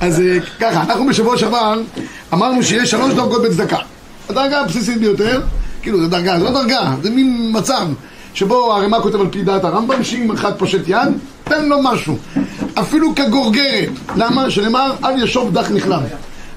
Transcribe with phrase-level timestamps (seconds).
[0.00, 1.80] אז אה, ככה, אנחנו בשבוע שעבר
[2.32, 3.78] אמרנו שיש שלוש דרגות בצדקה.
[4.28, 5.40] הדרגה הבסיסית ביותר,
[5.82, 7.86] כאילו זה דרגה, זה לא דרגה, זה מין מצב
[8.34, 11.08] שבו הרמ"א כותב על פי דעת הרמב"ם שאם אחד פושט יד,
[11.44, 12.18] תן לו משהו.
[12.74, 13.88] אפילו כגורגרת.
[14.16, 14.50] למה?
[14.50, 16.02] שנאמר, אל ישוב דח נכלם.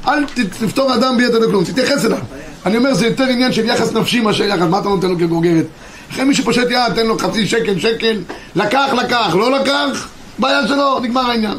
[0.07, 0.25] אל
[0.59, 2.17] תפתור אדם ביתר בכלום, תתייחס אליו.
[2.65, 5.65] אני אומר, זה יותר עניין של יחס נפשי מאשר יחס, מה אתה נותן לו כגורגרת?
[6.11, 8.21] אחרי מי שפושט יד, תן לו חצי שקל, שקל,
[8.55, 10.07] לקח, לקח, לא לקח,
[10.39, 11.57] בעיה שלו, נגמר העניין.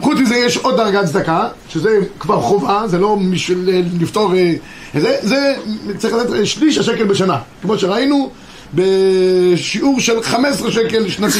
[0.00, 4.34] חוץ מזה יש עוד דרגת צדקה, שזה כבר חובה, זה לא בשביל אה, לפתור...
[4.34, 4.54] אה,
[5.00, 5.54] זה, זה
[5.98, 8.30] צריך לתת אה, שליש השקל בשנה, כמו שראינו
[8.74, 11.38] בשיעור של 15 שקל שנתי,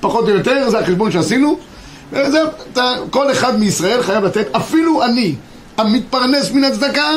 [0.00, 1.58] פחות או יותר, זה החשבון שעשינו.
[2.12, 2.38] וזה,
[2.72, 5.34] אתה, כל אחד מישראל חייב לתת, אפילו אני,
[5.78, 7.10] המתפרנס מן הצדקה,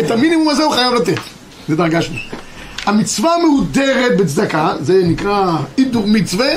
[0.00, 1.20] את המינימום הזה הוא חייב לתת.
[1.68, 2.22] זה דרגה שנייה.
[2.86, 6.48] המצווה המהודרת בצדקה, זה נקרא הידור מצווה,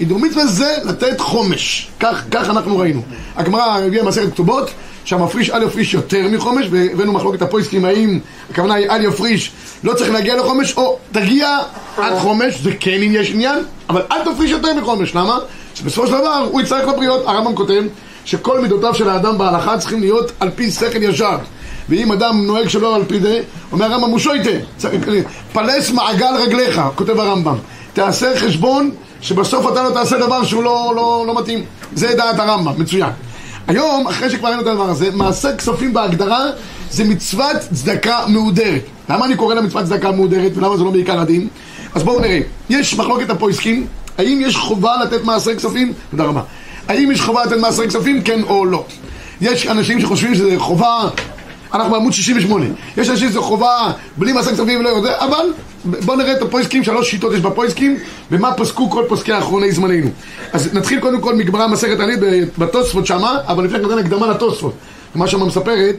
[0.00, 3.02] הידור מצווה זה לתת חומש, כך, כך אנחנו ראינו.
[3.36, 4.70] הגמרא הביאה מסכת כתובות,
[5.04, 8.18] שהמפריש אל יפריש יותר מחומש, והבאנו מחלוקת הפויסקים האם
[8.50, 9.52] הכוונה היא אל יפריש,
[9.84, 11.58] לא צריך להגיע לחומש, או תגיע
[11.96, 15.38] עד חומש, זה כן אם יש עניין, אבל אל תפריש יותר מחומש, למה?
[15.74, 17.82] שבסופו של דבר הוא יצטרך לבריאות, הרמב"ם כותב
[18.24, 21.38] שכל מידותיו של האדם בהלכה צריכים להיות על פי שכל ישר.
[21.88, 23.40] ואם אדם נוהג שלא על פי זה,
[23.72, 24.50] אומר הרמב"ם מושויטה,
[25.52, 27.56] פלס מעגל רגליך, כותב הרמב"ם.
[27.92, 28.90] תעשה חשבון
[29.22, 31.64] שבסוף אתה לא תעשה דבר שהוא לא, לא, לא מתאים.
[31.94, 33.10] זה דעת הרמב"ם, מצוין.
[33.66, 36.46] היום, אחרי שכבר ראינו את הדבר הזה, מעשה כספים בהגדרה
[36.90, 38.82] זה מצוות צדקה מהודרת.
[39.08, 41.48] למה אני קורא לה מצוות צדקה מהודרת ולמה זה לא בעיקר הדין?
[41.94, 42.40] אז בואו נראה.
[42.70, 43.86] יש מחלוקת הפויסקים,
[44.18, 45.92] האם יש חובה לתת מעשי כספים?
[46.10, 46.42] תודה רבה.
[46.88, 48.22] האם יש חובה לתת מעשי כספים?
[48.22, 48.84] כן או לא.
[49.40, 51.08] יש אנשים שחושבים שזה חובה
[51.74, 52.66] אנחנו בעמוד 68.
[52.96, 55.52] יש אנשים שזה חובה בלי מעשה כספים ולא יודע, אבל
[55.84, 57.96] בואו נראה את הפויסקים, שלוש שיטות יש בפויסקים,
[58.30, 60.10] ומה פסקו כל פוסקי האחרוני זמננו.
[60.52, 62.18] אז נתחיל קודם כל מגמרא מסכת ענית
[62.58, 64.72] בתוספות שמה, אבל לפני כן הקדמה לתוספות.
[65.14, 65.96] מה שמה מספרת,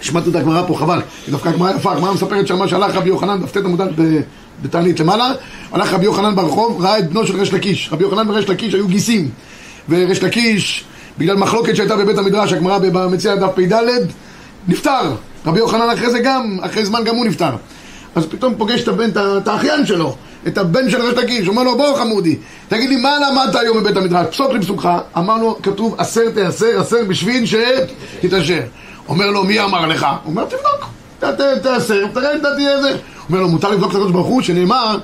[0.00, 3.42] שמעתי את הגמרא פה, חבל, היא דווקא הגמרא יפה, הגמרא מספרת שמה שהלך רבי יוחנן,
[3.42, 3.80] דף ט עמוד
[4.62, 5.32] בתענית למעלה,
[5.72, 7.88] הלך רבי יוחנן ברחוב, ראה את בנו של ריש לקיש.
[7.92, 9.28] רבי יוחנן וריש לקיש היו גיסים,
[9.88, 10.84] וריש לקיש,
[11.18, 13.72] בגלל מחלוקת שהייתה בבית המדרש, הגמרא במציע דף פ"ד,
[14.68, 15.12] נפטר.
[15.46, 17.50] רבי יוחנן אחרי זה גם, אחרי זמן גם הוא נפטר.
[18.14, 21.76] אז פתאום פוגש את הבן, את האחיין שלו, את הבן של ריש לקיש, אומר לו,
[21.76, 22.36] בוא חמודי,
[22.68, 24.26] תגיד לי, מה למדת היום בבית המדרש?
[24.26, 28.60] פסוק לפסוקך, אמר לו, כתוב, עשר תעשר, עשר בשביל שתתעשר.
[29.08, 30.06] אומר לו, מי אמר לך?
[30.26, 30.90] אומר, תבדוק,
[31.62, 32.96] תעשר, תראה אם אתה תהיה איזה.
[33.28, 34.98] אומר לו, מותר לבדוק את הקדוש ברוך הוא, שנאמר,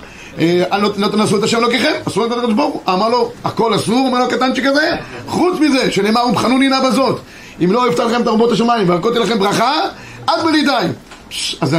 [0.97, 2.94] לא תנסו את השם אלוקיכם, אסור לתת לקדוש ברוך הוא.
[2.94, 4.91] אמר לו, הכל אסור, אומר לו, קטנצ'יק הזה,
[5.26, 7.20] חוץ מזה, שנאמר, ובחנוני נא בזאת.
[7.60, 9.72] אם לא יפתח לכם את ארובות השמיים והרקותי לכם ברכה,
[10.26, 10.87] עד בלי די.
[11.60, 11.76] אז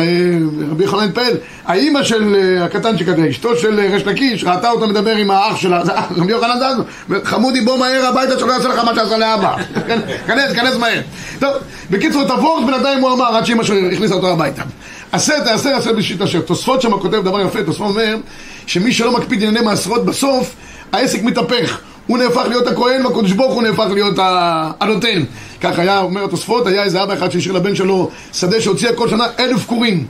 [0.71, 5.31] רבי יוחנן פאל, האימא של הקטנצ'יק הזה, אשתו של ריש לקיש, ראתה אותו מדבר עם
[5.31, 5.83] האח שלה,
[6.17, 6.77] רבי יוחנן דאז,
[7.23, 9.55] חמודי בוא מהר הביתה שלא יעשה לך מה שעשה לאבא.
[10.27, 11.01] כנס, כנס מהר.
[11.39, 11.53] טוב,
[11.91, 14.61] בקיצור, תבור בינתיים הוא אמר, עד שאימא שלו הכניסה אותו הביתה.
[15.11, 16.41] עשה תעשה, עשה בשיט אשר.
[16.41, 18.15] תוספות שם כותב דבר יפה, תוספות אומר,
[18.65, 20.55] שמי שלא מקפיד ענייני מעשרות בסוף,
[20.91, 21.79] העסק מתהפך.
[22.07, 24.13] הוא נהפך להיות הכהן והקדוש ברוך הוא נהפך להיות
[24.79, 25.23] הנותן.
[25.61, 29.25] כך היה, אומר התוספות, היה איזה אבא אחד שהשאיר לבן שלו שדה שהוציאה כל שנה
[29.39, 30.05] אלף כורים.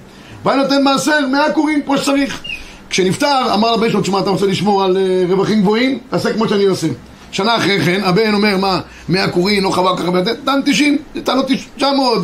[0.46, 2.42] והיה נותן מעשר, מאה כורים כמו שצריך.
[2.90, 6.00] כשנפטר, אמר לבן שלו, תשמע, אתה רוצה לשמור על uh, רווחים גבוהים?
[6.10, 6.88] תעשה כמו שאני עושה.
[7.32, 8.80] שנה אחרי כן, הבן אומר, מה,
[9.10, 12.24] מאה כורים, לא חבל ככה, נתן תשעים, נתן לו תשע מאות.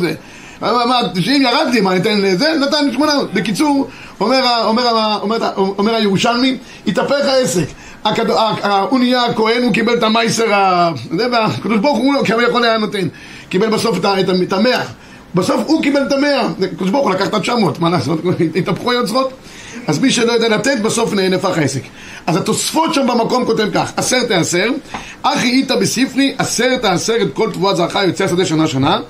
[0.60, 2.52] מה, תשעים ירדתי, מה, ניתן לזה?
[2.60, 3.34] נתן שמונה מאות.
[3.34, 3.88] בקיצור,
[4.20, 6.56] אומר הירושלמי,
[6.86, 7.66] התהפך העסק.
[8.90, 10.44] הוא נהיה הכהן, הוא קיבל את המייסר,
[11.32, 13.08] והקדוש ברוך הוא כמה יכול היה נותן,
[13.48, 13.98] קיבל בסוף
[14.44, 14.82] את המאה,
[15.34, 18.20] בסוף הוא קיבל את המאה, הקדוש ברוך הוא לקח את התשע מאות, מה לעשות,
[18.58, 19.32] התהפכו היוצרות,
[19.86, 21.82] אז מי שלא יודע לתת, בסוף נהפך העסק.
[22.26, 24.68] אז התוספות שם במקום כותב כך, עשר תעשר,
[25.22, 29.00] אחי איתה בספרי, עשר תעשר את כל תבואת זרעך יוצא השדה שנה שנה,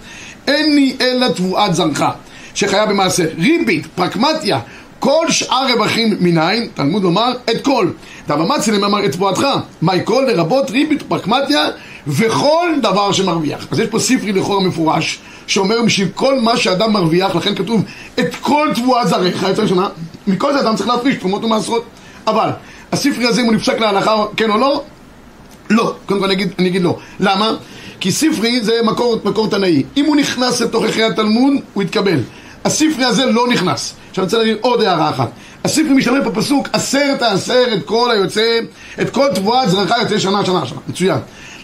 [0.47, 2.02] אין לי אלא תבואת זרעך,
[2.54, 4.58] שחיה במעשר, ריבית, פרקמטיה,
[5.02, 7.88] כל שאר רווחים מניין, תלמוד לומר, את כל.
[8.28, 9.46] דבמצלם אמר את תבואתך,
[9.81, 11.69] מהי כל לרבות ריבית פרקמטיה
[12.06, 13.66] וכל דבר שמרוויח.
[13.70, 17.82] אז יש פה ספרי לכאורה מפורש, שאומר בשביל כל מה שאדם מרוויח, לכן כתוב
[18.19, 19.88] את כל תבואת זרעך, יצא שנה,
[20.26, 21.84] מכל זה אדם צריך להפריש תרומות ומעשרות.
[22.26, 22.50] אבל,
[22.93, 24.82] הספרי הזה אם הוא נפסק להלכה, כן או לא?
[25.70, 25.94] לא.
[26.06, 26.98] קודם כל אני אגיד, אני אגיד לא.
[27.20, 27.55] למה?
[28.00, 29.82] כי ספרי זה מקור, מקור תנאי.
[29.96, 32.20] אם הוא נכנס לתוך ערכי התלמוד, הוא יתקבל.
[32.64, 33.94] הספרי הזה לא נכנס.
[34.12, 35.31] עכשיו אני רוצה להגיד עוד הערה אחת.
[35.64, 38.59] הספרי משתמש בפסוק עשר תעשר את כל היוצא,
[39.03, 40.79] את כל תבואת זרעך יוצא שנה שנה שנה.
[40.88, 41.19] מצוין.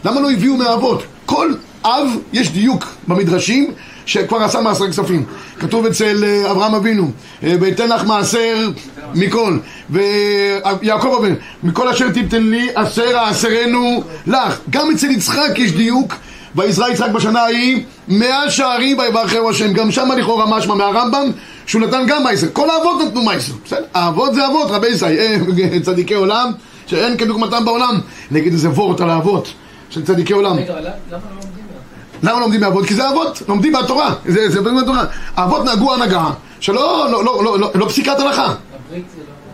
[0.04, 1.02] למה לא הביאו מהאבות?
[1.26, 1.52] כל
[1.84, 3.70] אב יש דיוק במדרשים
[4.06, 5.24] שכבר עשה מעשר כספים.
[5.60, 7.10] כתוב אצל אברהם אבינו,
[7.42, 8.68] ויתן לך מעשר
[9.14, 9.58] מכל.
[9.90, 14.58] ויעקב אבינו, מכל אשר תיתן לי עשר העשרנו לך.
[14.70, 16.14] גם אצל יצחק יש דיוק
[16.54, 19.72] ויזרע יצחק בשנה ההיא מאה שערים ויברכהו השם.
[19.72, 21.30] גם שם לכאורה משמע מהרמב"ם
[21.68, 22.46] שהוא נתן גם מייסר.
[22.52, 23.52] כל האבות נתנו מייסר.
[23.64, 23.84] בסדר?
[23.94, 26.52] האבות זה אבות, רבי ישראל, אה, צדיקי עולם,
[26.86, 28.00] שאין כדוגמתם בעולם.
[28.30, 29.52] נגיד איזה וורט על האבות
[29.90, 30.56] של צדיקי עולם.
[30.56, 30.80] רגע, למה
[31.10, 32.30] לא לומדים מהפה?
[32.30, 32.86] למה לומדים מאבות?
[32.86, 34.14] כי זה אבות, לומדים מהתורה.
[34.26, 35.04] זה זה לומדים מהתורה.
[35.36, 36.30] האבות נהגו הנהגה
[36.60, 38.46] שלא לא, לא, לא, לא, לא פסיקת הלכה.
[38.46, 38.98] לא...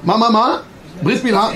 [0.05, 0.57] מה, מה, מה?
[1.03, 1.49] ברית מילה?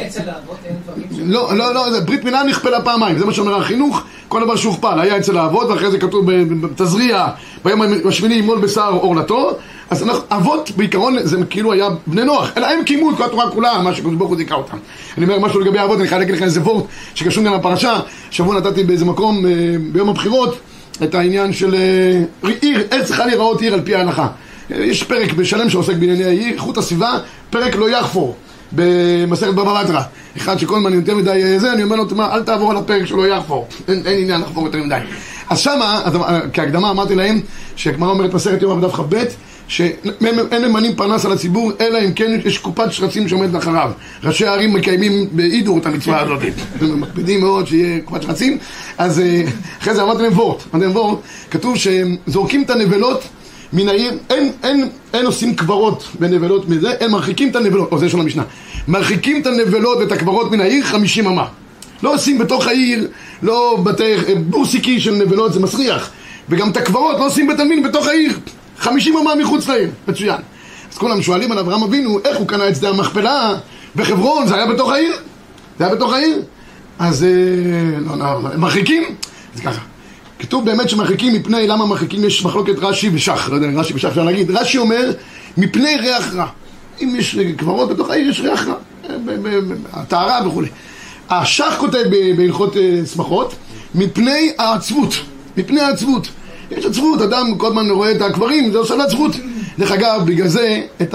[1.19, 5.17] לא, לא, לא, ברית מילה נכפלה פעמיים, זה מה שאומר החינוך, כל דבר שהוכפל, היה
[5.17, 6.31] אצל האבות, ואחרי זה כתוב
[6.61, 7.27] בתזריע,
[7.65, 9.51] ביום השמיני ימול בשר עורלתו,
[9.91, 13.51] אז אנחנו, אבות בעיקרון זה כאילו היה בני נוח, אלא הם קיימו את כל התורה
[13.51, 14.77] כולה, מה שקדוש ברוך הוא זיכה אותם.
[15.19, 16.85] אני אומר משהו לגבי האבות, אני חייב להגיד לכם איזה וורט
[17.15, 18.01] שקשור גם לפרשה,
[18.31, 19.51] שבוע נתתי באיזה מקום אה,
[19.93, 20.59] ביום הבחירות
[21.03, 24.29] את העניין של אה, עיר, איך צריכה להיראות עיר על פי ההלכה.
[24.71, 27.19] יש פרק בשלם שעוסק בענייני העיר, איכות הסביבה,
[27.51, 28.37] פרק לא יחפור.
[28.73, 30.03] במסכת בבא בתרא.
[30.37, 33.07] אחד שכל הזמן יותר מדי אה, זה, אני אומר לו, תשמע, אל תעבור על הפרק
[33.07, 33.67] שלו יחפור.
[33.89, 34.99] אין, אין עניין לחפור יותר מדי.
[35.51, 37.41] אז שמה, אז, אה, כהקדמה אמרתי להם,
[37.77, 39.25] שהגמרא אומרת מסכת יום בדף כ"ב,
[39.69, 43.91] שאין ממנים פרנס על הציבור, אלא אם כן יש קופת שרצים שעומדת אחריו.
[44.25, 46.41] ראשי הערים מקיימים בהידור את המצווה הזאת.
[46.81, 48.59] הם מקפידים מאוד שיהיה קופת שרצים.
[48.99, 49.43] אז אה,
[49.83, 50.63] אחרי זה אמרתי להם וורט.
[50.75, 51.19] אמרתי להם וורט,
[51.51, 53.23] כתוב שהם זורקים את הנבלות
[53.73, 58.09] מן העיר, אין, אין, אין עושים קברות בנבלות מזה, הם מרחיקים את הנבלות, או זה
[58.09, 58.43] של המשנה,
[58.89, 61.47] מרחיקים את הנבלות ואת הקברות מן העיר חמישים אמה.
[62.03, 63.09] לא עושים בתוך העיר,
[63.43, 64.15] לא בתי,
[64.47, 66.11] בורסיקי של נבלות, זה מסריח.
[66.49, 68.39] וגם את הקברות לא עושים בית עלמין בתוך העיר,
[68.79, 70.41] חמישים אמה מחוץ לעיר, מצוין.
[70.93, 73.55] אז כולם שואלים על אברהם אבינו, איך הוא קנה את שדה המכפלה
[73.97, 75.13] בחברון, זה היה בתוך העיר?
[75.79, 76.43] זה היה בתוך העיר?
[76.99, 79.05] אז אה, לא, לא, מרחיקים?
[79.55, 79.81] אז ככה.
[80.39, 82.25] כתוב באמת שמרחיקים מפני, למה מרחיקים?
[82.25, 84.51] יש מחלוקת רש"י ושח, לא יודע רש"י ושח אפשר להגיד.
[84.51, 85.13] רש"י אומר,
[85.57, 86.47] מפני ריח רע.
[87.03, 88.75] אם יש קברות בתוך העיר, יש ריח רע.
[89.25, 90.69] ב- הטהרה וכולי.
[91.31, 92.03] השח כותב
[92.37, 93.55] בהלכות אה, שמחות,
[93.95, 95.15] מפני העצבות.
[95.57, 96.29] מפני העצבות.
[96.71, 99.33] יש עצבות, אדם כל הזמן רואה את הקברים, זה עושה לו עצבות.
[99.79, 101.15] דרך אגב, בגלל זה, את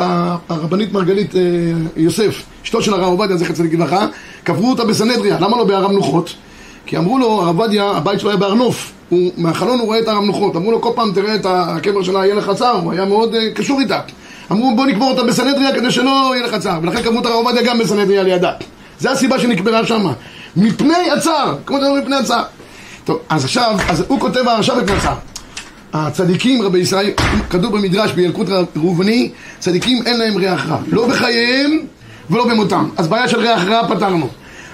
[0.49, 1.41] הרבנית מרגלית אה,
[1.97, 4.07] יוסף, אשתו של הרב עובדיה, זכר צדיק לברכה,
[4.43, 5.39] קברו אותה בסנהדריה.
[5.39, 6.33] למה לא בהר המנוחות?
[6.85, 10.07] כי אמרו לו, הרב עובדיה, הבית שלו היה בהר נוף, הוא, מהחלון הוא רואה את
[10.07, 13.05] הר המנוחות, אמרו לו כל פעם תראה את הקבר שלה יהיה לך צער, הוא היה
[13.05, 13.99] מאוד uh, קשור איתה.
[14.51, 17.63] אמרו בוא נקבור אותה בסנהדריה כדי שלא יהיה לך צער, ולכן קברו את הרב עובדיה
[17.63, 18.51] גם בסנהדריה לידה.
[18.99, 20.13] זה הסיבה שנקברה שמה.
[20.55, 22.43] מפני הצער, כמו שאומרים מפני הצער.
[23.05, 25.15] טוב, אז עכשיו, אז הוא כותב הרשע מפני הצער.
[25.93, 27.11] הצדיקים, רבי ישראל,
[27.49, 31.79] כתוב במדרש בילקוט ראובני, צדיקים אין להם ריח רע, לא בחייהם
[32.29, 32.89] ולא במותם.
[32.97, 34.27] אז בעיה של ריח רע פתרנו.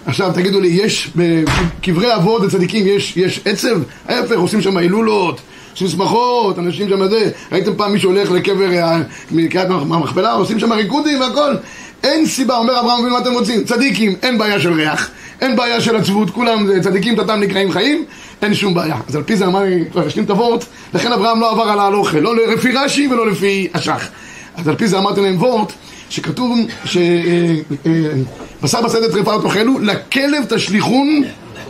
[0.09, 3.77] עכשיו תגידו לי, יש בקברי אבות וצדיקים יש, יש עצב?
[4.07, 5.41] ההפך, עושים שם הילולות,
[5.71, 7.31] עושים שמחות, אנשים שם זה.
[7.51, 9.01] ראיתם פעם מישהו הולך לקבר אה,
[9.31, 11.55] מקריאת המכפלה, עושים שם ריקודים והכל?
[12.03, 13.63] אין סיבה, אומר אברהם אבינו, מה אתם רוצים?
[13.63, 15.09] צדיקים, אין בעיה של ריח,
[15.41, 18.05] אין בעיה של עצבות, כולם זה צדיקים תתם נקראים חיים,
[18.41, 18.95] אין שום בעיה.
[19.07, 22.19] אז על פי זה אמר, כבר השלים את הוורט, לכן אברהם לא עבר על ההלוכה,
[22.19, 24.07] לא לפי רש"י ולא לפי השח.
[24.55, 25.73] אז על פי זה אמרתי להם וורט,
[26.09, 31.23] שכתוב שבשר בשדה טרפה לא תאכלו, לכלב תשליכון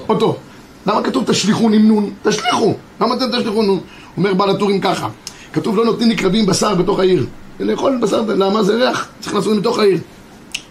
[0.09, 0.37] אותו.
[0.85, 2.09] למה כתוב תשליכון עם נון?
[2.23, 2.73] תשליכו.
[3.01, 3.79] למה אתם תשליכו נון?
[4.17, 5.07] אומר בעל הטורים ככה,
[5.53, 7.25] כתוב לא נותנים לקרבים בשר בתוך העיר.
[7.59, 9.07] לאכול בשר, למה זה ריח?
[9.19, 9.97] צריך לעשות מתוך העיר.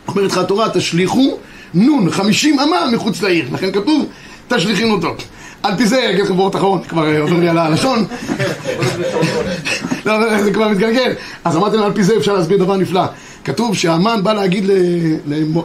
[0.09, 1.39] אומרת לך התורה, תשליכו
[1.75, 3.45] נון, חמישים אמה מחוץ לעיר.
[3.53, 4.07] לכן כתוב,
[4.49, 5.15] תשליכין אותו.
[5.63, 8.05] על פי זה, אגיד לכם וורט אחרון, כבר אה, עובר לי על הלשון.
[10.07, 11.13] לא, זה כבר מתגלגל.
[11.45, 13.03] אז על פי זה אפשר להסביר דבר נפלא.
[13.49, 14.65] כתוב שהמן בא להגיד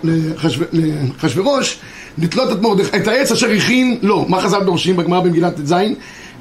[0.04, 1.78] לאחשוורוש
[2.18, 4.26] לתלות את מרדכי, את העץ אשר הכין לו.
[4.30, 5.76] מה חז"ל דורשים בגמרא במגילת ט"ז?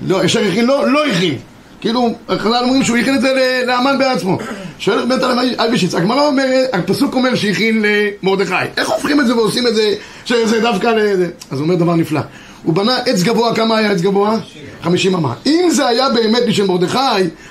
[0.06, 1.38] לא, אשר הכין לו, לא הכין.
[1.80, 4.38] כאילו, חז"ל אומרים שהוא הכין את זה לאמן בעצמו.
[4.78, 5.20] שואל בית
[5.60, 7.84] אלבישיץ, הגמרא אומרת, הפסוק אומר שהכין
[8.22, 8.54] למרדכי.
[8.76, 9.94] איך הופכים את זה ועושים את זה,
[10.24, 11.28] שזה דווקא לזה?
[11.50, 12.20] אז הוא אומר דבר נפלא.
[12.64, 14.38] הוא בנה עץ גבוה, כמה היה עץ גבוה?
[14.82, 15.34] חמישים אמה.
[15.46, 16.98] אם זה היה באמת בשביל מרדכי,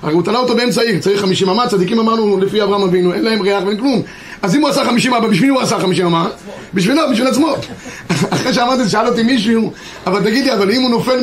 [0.01, 3.23] הרי הוא תלה אותו באמצע העיר, צריך חמישים אמה, צדיקים אמרנו לפי אברהם אבינו, אין
[3.23, 4.01] להם ריח ואין כלום.
[4.41, 6.29] אז אם הוא עשה חמישים אמה, בשביל הוא עשה חמישים אמה?
[6.73, 7.55] בשבילו, בשביל עצמו.
[8.33, 9.73] אחרי שאמרתי, שאל אותי מישהו,
[10.07, 11.19] אבל תגיד לי, אבל אם הוא נופל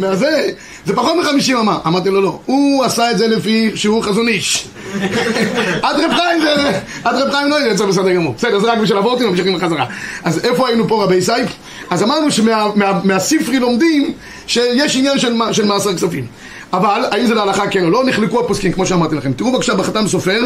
[0.00, 0.50] מהזה,
[0.86, 1.78] זה פחות מחמישים אמה.
[1.86, 4.68] אמרתי לו, לא, הוא עשה את זה לפי שהוא חזון איש.
[5.82, 8.34] עד רב חיים זה, עד רב חיים לא יצא בסדר גמור.
[8.38, 9.86] בסדר, זה רק בשביל אבורטים, ממשיכים בחזרה.
[10.24, 11.50] אז איפה היינו פה רבי סייף?
[11.90, 14.12] אז אמרנו שמהספרי לומדים
[14.46, 15.18] שיש עניין
[15.52, 16.26] של מעשר כספים.
[16.72, 19.32] אבל האם זה להלכה כן או לא, נחלקו הפוסקים כמו שאמרתי לכם.
[19.32, 20.40] תראו בבקשה בחתם סופר,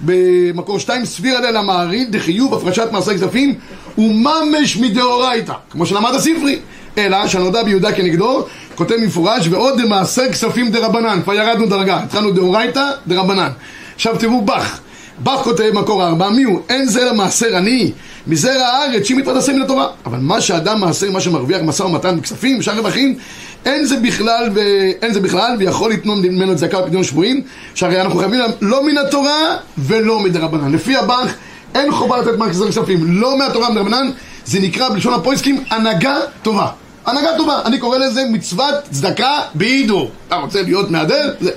[0.00, 3.54] במקור שתיים, סביר עליה למעריד דחיוב הפרשת מעשר כספים
[3.98, 6.58] וממש מדאורייתא, כמו שלמד הספרי.
[6.98, 12.90] אלא שנודע ביהודה כנגדו, כותב מפורש, ועוד מעשר כספים דרבנן, כבר ירדנו דרגה, התחלנו דאורייתא
[13.06, 13.48] דרבנן.
[13.94, 14.80] עכשיו תראו בך,
[15.22, 16.60] בך כותב מקור ארבע, מי הוא?
[16.68, 17.92] אין זרע מעשר עני,
[18.26, 19.86] מזרע הארץ, שהיא מתפרנסה מן התורה.
[20.06, 23.18] אבל מה שאדם מעשר, מה שמרוויח משא ומתן בכספים, שאר רווחים,
[23.64, 24.60] אין זה בכלל, ו...
[25.02, 27.42] אין זה בכלל, ויכול לתנון ממנו צדקה ופדיון שבויים,
[27.74, 30.72] שהרי אנחנו חייבים להם לא מן התורה ולא מדרבנן.
[30.72, 31.30] לפי הבנק,
[31.74, 34.10] אין חובה לתת מחזר כספים, לא מהתורה ומדרבנן,
[34.44, 36.66] זה נקרא בלשון הפויסקים הנהגה טובה.
[37.06, 40.10] הנהגה טובה, אני קורא לזה מצוות צדקה בהידור.
[40.28, 41.34] אתה רוצה להיות מהדר?
[41.40, 41.50] זה.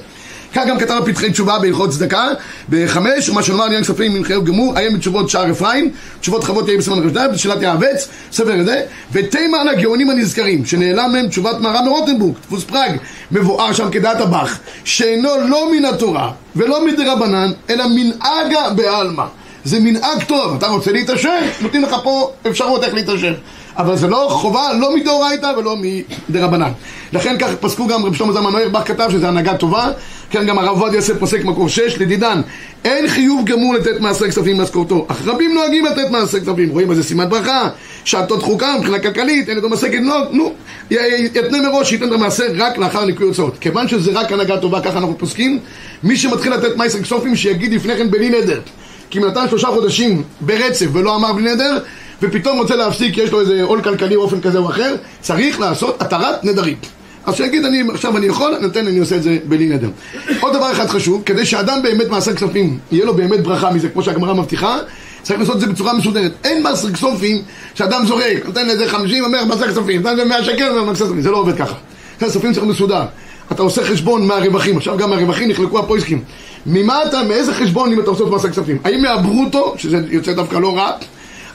[0.55, 2.27] כך גם כתב הפתחי תשובה בהלכות צדקה
[2.69, 7.09] בחמש, ומה שנאמר עניין כספים ממחייב גמור, עיין בתשובות שער אפרים, תשובות חוות יהיה בסימן
[7.09, 8.81] רשת, בשאלת יעבץ, ספר זה,
[9.11, 12.91] ותימן הגאונים הנזכרים, שנעלם מהם תשובת מהר"ם מרוטנבורג, דפוס פראג,
[13.31, 19.25] מבואר שם כדעת הבח, שאינו לא מן התורה ולא מדרבנן, אלא מנהגה בעלמא.
[19.63, 21.39] זה מנהג טוב, אתה רוצה להתעשר?
[21.61, 23.33] נותנים לך פה אפשרות איך להתעשר.
[23.77, 25.75] אבל זה לא חובה, לא מדאורייתא ולא
[26.29, 26.71] מדרבנן.
[27.13, 29.87] לכן כך פסקו גם רב שלמה זלמן נוירבך כתב שזה הנהגה טובה,
[30.29, 32.41] כן גם הרב עובדיה יוסף פוסק מקור שש, לדידן,
[32.85, 37.03] אין חיוב גמור לתת מעשר כספים במשכורתו, אך רבים נוהגים לתת מעשר כספים, רואים בזה
[37.03, 37.69] סימן ברכה,
[38.03, 40.53] שעתו דחוקה מבחינה כלכלית, אין את המסקת, לא, נו,
[40.91, 43.57] יתנה מראש שייתן את המעשר רק לאחר ניקוי הוצאות.
[43.61, 45.59] כיוון שזה רק הנהגה טובה, ככה אנחנו פוסקים,
[46.03, 48.59] מי שמתחיל לתת מעשר כספים שיגיד לפני כן בלי נדר.
[49.09, 51.77] כי אם נתן שלושה חודשים ברצף ולא אמר בלי נדר,
[52.27, 56.43] ופתאום רוצה להפסיק, יש לו איזה עול כלכלי באופן כזה או אחר, צריך לעשות התרת
[56.43, 56.77] נדרים.
[57.25, 59.89] אז שיגיד, אני, עכשיו אני יכול, נותן, אני עושה את זה בלי נדר.
[60.39, 64.03] עוד דבר אחד חשוב, כדי שאדם באמת מעשר כספים, יהיה לו באמת ברכה מזה, כמו
[64.03, 64.77] שהגמרא מבטיחה,
[65.21, 66.31] צריך לעשות את זה בצורה מסודרת.
[66.43, 67.41] אין מעשר כספים
[67.75, 71.21] שאדם זורק, נותן לזה חמישים, אומר מעשר כספים, נותן לזה מאה שקל, אומר מעשר כספים,
[71.21, 71.75] זה לא עובד ככה.
[72.21, 73.03] מעשר כספים צריך מסודר.
[73.51, 76.23] אתה עושה חשבון מהרווחים, עכשיו גם מהרווחים נחלקו הפויסקים.
[76.65, 78.77] ממה אתה, מאיזה חשבון אם אתה עושה את מעשר כספים?
[78.83, 80.91] האם מהברוטו, שזה יוצא דווקא לא רע,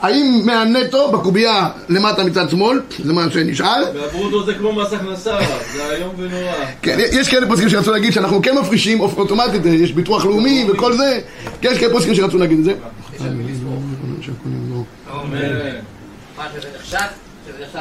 [0.03, 3.85] האם מהנטו, בקובייה למטה מצד שמאל, זה מה שנשאל.
[3.95, 5.39] והברוטו זה כמו מס הכנסה,
[5.73, 6.53] זה איום ונורא.
[6.83, 11.21] כן, יש כאלה פוסקים שרצו להגיד שאנחנו כן מפרישים אוטומטית, יש ביטוח לאומי וכל זה,
[11.63, 12.75] יש כאלה פוסקים שרצו להגיד את זה.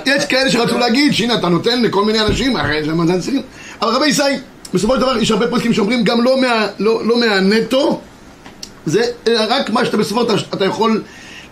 [0.05, 3.41] יש כאלה שרצו להגיד שהנה אתה נותן לכל מיני אנשים, הרי זה מאזן סירים.
[3.81, 4.23] אבל רבי ישי,
[4.73, 6.37] בסופו של דבר יש הרבה פוסקים שאומרים גם לא,
[6.79, 8.01] לא, לא מהנטו,
[8.85, 10.21] זה רק מה שאתה בסופו
[10.53, 11.01] אתה יכול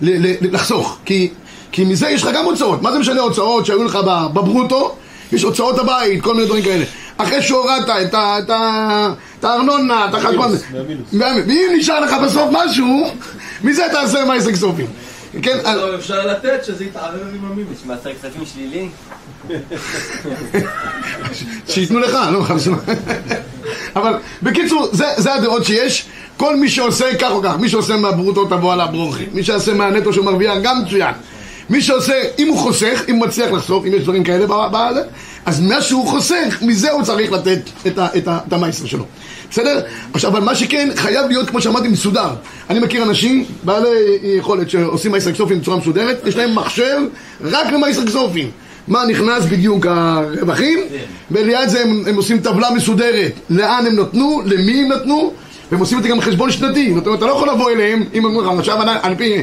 [0.02, 1.30] לחסוך, כי,
[1.72, 2.82] כי מזה יש לך גם הוצאות.
[2.82, 3.96] מה זה משנה הוצאות שהיו לך
[4.34, 4.96] בברוטו?
[5.32, 6.86] יש הוצאות הבית, כל מיני דברים כאלה.
[7.18, 10.52] אחרי שהורדת את, הארנונה, את החשבון,
[11.14, 13.12] ואם נשאר לך בסוף משהו,
[13.64, 14.88] מזה תעשה מה עסק סופים.
[15.42, 15.58] כן,
[15.96, 17.86] אפשר לתת שזה יתערב עם המינוס.
[17.86, 18.90] מעשר כספים שלילי?
[21.68, 22.80] שייתנו לך, לא חשוב.
[23.96, 26.06] אבל בקיצור, זה, זה הדעות שיש.
[26.38, 30.14] כל מי שעושה כך או כך, מי שעושה מהברוטו תבוא על הברוכי, מי שעושה מהנטו
[30.14, 31.14] שהוא מרוויח גם מצוין.
[31.70, 35.02] מי שעושה, אם הוא חוסך, אם הוא מצליח לחסוך, אם יש דברים כאלה בזה,
[35.46, 39.06] אז מה שהוא חוסך, מזה הוא צריך לתת את, ה, את, ה, את המייסר שלו.
[39.52, 39.82] בסדר?
[40.14, 42.30] עכשיו, אבל מה שכן, חייב להיות, כמו שאמרתי, מסודר.
[42.70, 43.88] אני מכיר אנשים, בעלי
[44.24, 47.02] יכולת, שעושים מייסר כסופים בצורה מסודרת, יש להם מחשב
[47.42, 48.52] רק למייסר כסופים.
[48.88, 50.80] מה נכנס בדיוק הרווחים,
[51.32, 55.34] וליד זה הם, הם עושים טבלה מסודרת, לאן הם נתנו, למי הם נתנו,
[55.72, 58.26] והם עושים את זה גם חשבון שנתי, זאת אומרת, אתה לא יכול לבוא אליהם, אם
[58.26, 59.42] אומרים לך, עכשיו על פי,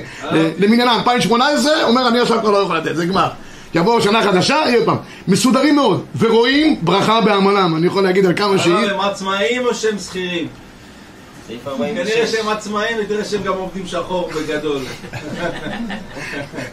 [0.58, 3.28] למניינם 2018, אומר, אני עכשיו כבר לא יכול לתת, זה גמר.
[3.74, 4.96] יבואו שנה חדשה, יהיה פעם.
[5.28, 8.74] מסודרים מאוד, ורואים ברכה בעמלם, אני יכול להגיד על כמה שהיא.
[8.74, 10.48] הם עצמאים או שהם שכירים?
[11.78, 14.82] כנראה שהם עצמאים, ותראה שהם גם עובדים שחור בגדול.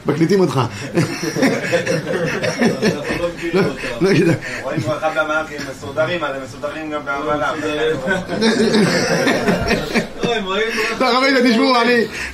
[0.05, 0.61] מקליטים אותך.
[4.63, 7.55] רואים ברכה בעמלם כי הם מסודרים, אז הם מסודרים גם בעמלם.
[10.99, 11.73] טוב, רבי, תשמעו,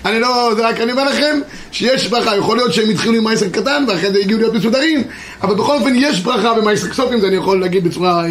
[0.05, 1.39] אני לא, זה רק אני אומר לכם
[1.71, 5.03] שיש ברכה, יכול להיות שהם התחילו עם מייסר קטן ואחרי זה הגיעו להיות מסודרים,
[5.41, 8.23] אבל בכל אופן יש ברכה במייסר כסופים, זה אני יכול להגיד בצורה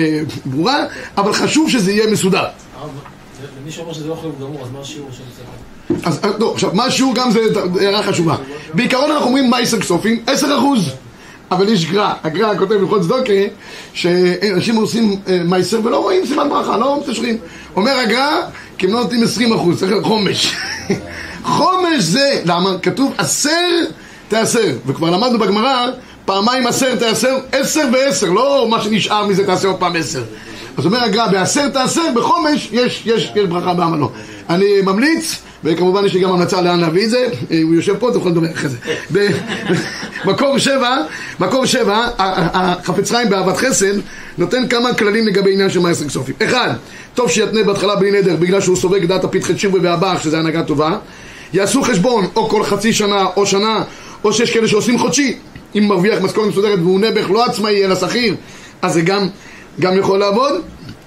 [0.45, 0.85] ברורה,
[1.17, 2.45] אבל חשוב שזה יהיה מסודר.
[3.67, 6.09] מי שאומר שזה לא להיות גמור, אז מה השיעור של זה?
[6.09, 7.41] אז לא, עכשיו, מה השיעור גם זה
[7.81, 8.37] הערה חשובה.
[8.75, 10.81] בעיקרון אנחנו אומרים מייסר כסופים, 10 אחוז.
[11.51, 13.33] אבל יש גרע, הגרע כותב בלכות צדוקה
[13.93, 17.39] שאנשים עושים מייסר ולא רואים סימן ברכה, לא מתשרים.
[17.77, 18.41] אומר הגרע,
[18.79, 20.55] כי הם לא נותנים 20 אחוז, צריך חומש.
[21.57, 22.79] חומש זה, למה?
[22.83, 23.85] כתוב עשר
[24.29, 25.87] תעשר, וכבר למדנו בגמרא,
[26.27, 30.23] פעמיים עשר תעשר, עשר ועשר, לא מה שנשאר מזה תעשה עוד פעם עשר.
[30.77, 34.11] אז אומר הגר"א, בעשר תעשר, בחומש יש, יש, יש ברכה בעמלו.
[34.51, 37.27] אני ממליץ, וכמובן יש לי גם המלצה לאן להביא את זה,
[37.63, 38.77] הוא יושב פה, אתה יכול לדבר אחרי זה.
[40.25, 40.97] במקור שבע,
[41.41, 43.95] מקור שבע, החפץ חיים באהבת חסד,
[44.39, 46.35] נותן כמה כללים לגבי עניין של מעשר כסופים.
[46.45, 46.71] אחד,
[47.15, 50.99] טוב שיתנה בהתחלה בלי נדר, בגלל שהוא סובג דעת הפתחת שיבוי והבח, שזה הנהגה טובה.
[51.53, 53.83] יעשו חשבון, או כל חצי שנה, או שנה,
[54.25, 55.37] או שיש כאלה שעושים חודשי.
[55.79, 58.35] אם מרוויח משכורת מסודרת והוא נעבך לא עצמאי אלא שכיר,
[58.83, 59.29] אז זה גם,
[59.81, 60.53] גם יכול לעבוד.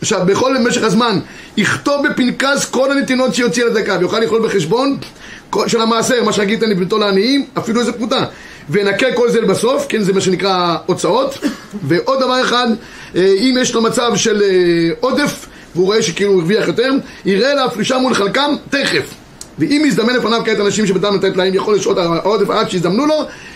[0.02, 1.20] עכשיו, בכל משך הזמן,
[1.58, 4.98] יכתוב בפנקס כל הנתינות שיוציא לדקה, ויוכל לכלול בחשבון
[5.68, 8.26] של המעשר, מה שהגיד אני ביתו לעניים, אפילו איזה פרוטה.
[8.70, 11.38] ונקה כל זה לבסוף, כן, זה מה שנקרא הוצאות.
[11.84, 12.68] ועוד דבר אחד,
[13.16, 15.46] אה, אם יש לו מצב של אה, עודף,
[15.76, 16.92] והוא רואה שכאילו הוא הרוויח יותר,
[17.26, 19.14] יראה להפרישה מול חלקם תכף.
[19.60, 23.16] ואם יזדמן לפניו כעת אנשים שבדם לתת להם, יכול לשעות העודף עד שיזדמנו לו.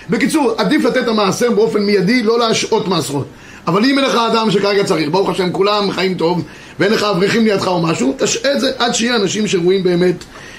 [0.10, 3.28] בקיצור, עדיף לתת את המעשר באופן מיידי, לא להשעות מעשרות.
[3.68, 6.44] אבל אם אין לך אדם שכרגע צריך, ברוך השם, כולם חיים טוב,
[6.80, 10.16] ואין לך אברכים לידך או משהו, תשעה את זה עד שיהיה אנשים שראויים באמת,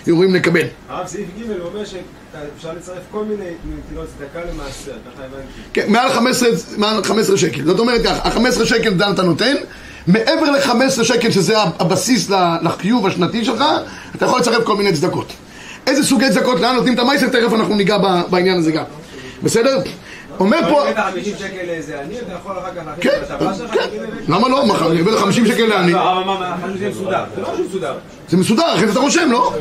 [0.08, 0.66] ראויים לקבל.
[0.88, 5.46] הרב סעיף ג' הוא אומר שאפשר לצרף כל מיני נתינות צדקה למעשר, ככה הבנתי.
[5.72, 7.64] כן, מעל 15, מעל 15 שקל.
[7.64, 9.54] זאת אומרת ככה, ה-15 שקל זה אתה נותן,
[10.06, 12.30] מעבר ל-15 שקל שזה הבסיס
[12.62, 13.64] לחיוב השנתי שלך,
[14.16, 15.32] אתה יכול לצרף כל מיני צדקות.
[15.86, 17.98] איזה סוגי צדקות, לאן נותנים את המייסר, תכף אנחנו ניגע
[18.30, 18.84] בעניין הזה גם.
[19.42, 19.78] בסדר?
[20.40, 20.82] אומר פה...
[20.82, 23.74] אבל אם הבאת 50 שקל לאיזה עני, אתה יכול אחר כך להכניס כן?
[23.74, 24.32] כן.
[24.32, 24.66] למה לא?
[24.66, 25.92] מה, אני אביא לך 50 שקל לעני.
[28.34, 28.62] זה מסודר.
[28.86, 29.54] זה אתה רושם, לא?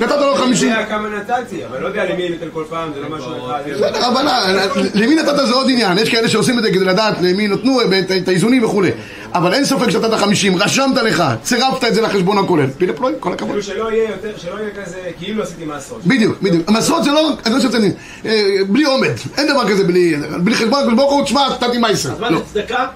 [0.00, 0.68] נתת לו אני 50.
[0.68, 3.60] יודע כמה נתתי, אבל לא יודע למי אני נותן כל פעם, זה לא משהו אחד.
[3.74, 7.14] בסדר, אבל אה, למי נתת זה עוד עניין, יש כאלה שעושים את זה כדי לדעת
[7.20, 7.86] למי נתנו את-
[8.22, 8.90] את האיזונים וכולי
[9.34, 13.32] אבל אין ספק שנתת 50, רשמת לך, צירפת את זה לחשבון הכולל פילה פלוי, כל
[13.32, 16.00] הכבוד כאילו שלא יהיה יותר, שלא יהיה כזה, כאילו עשיתי מעשרות.
[16.06, 16.68] בדיוק, בדיוק.
[16.68, 17.92] המסורת זה לא, אני לא לציין,
[18.26, 18.30] אה,
[18.68, 22.12] בלי עומד, אין דבר כזה בלי, בלי חשבון, תשמע, נתתי מייסר.
[22.12, 22.38] אז מה לא.
[22.38, 22.86] זה צדקה?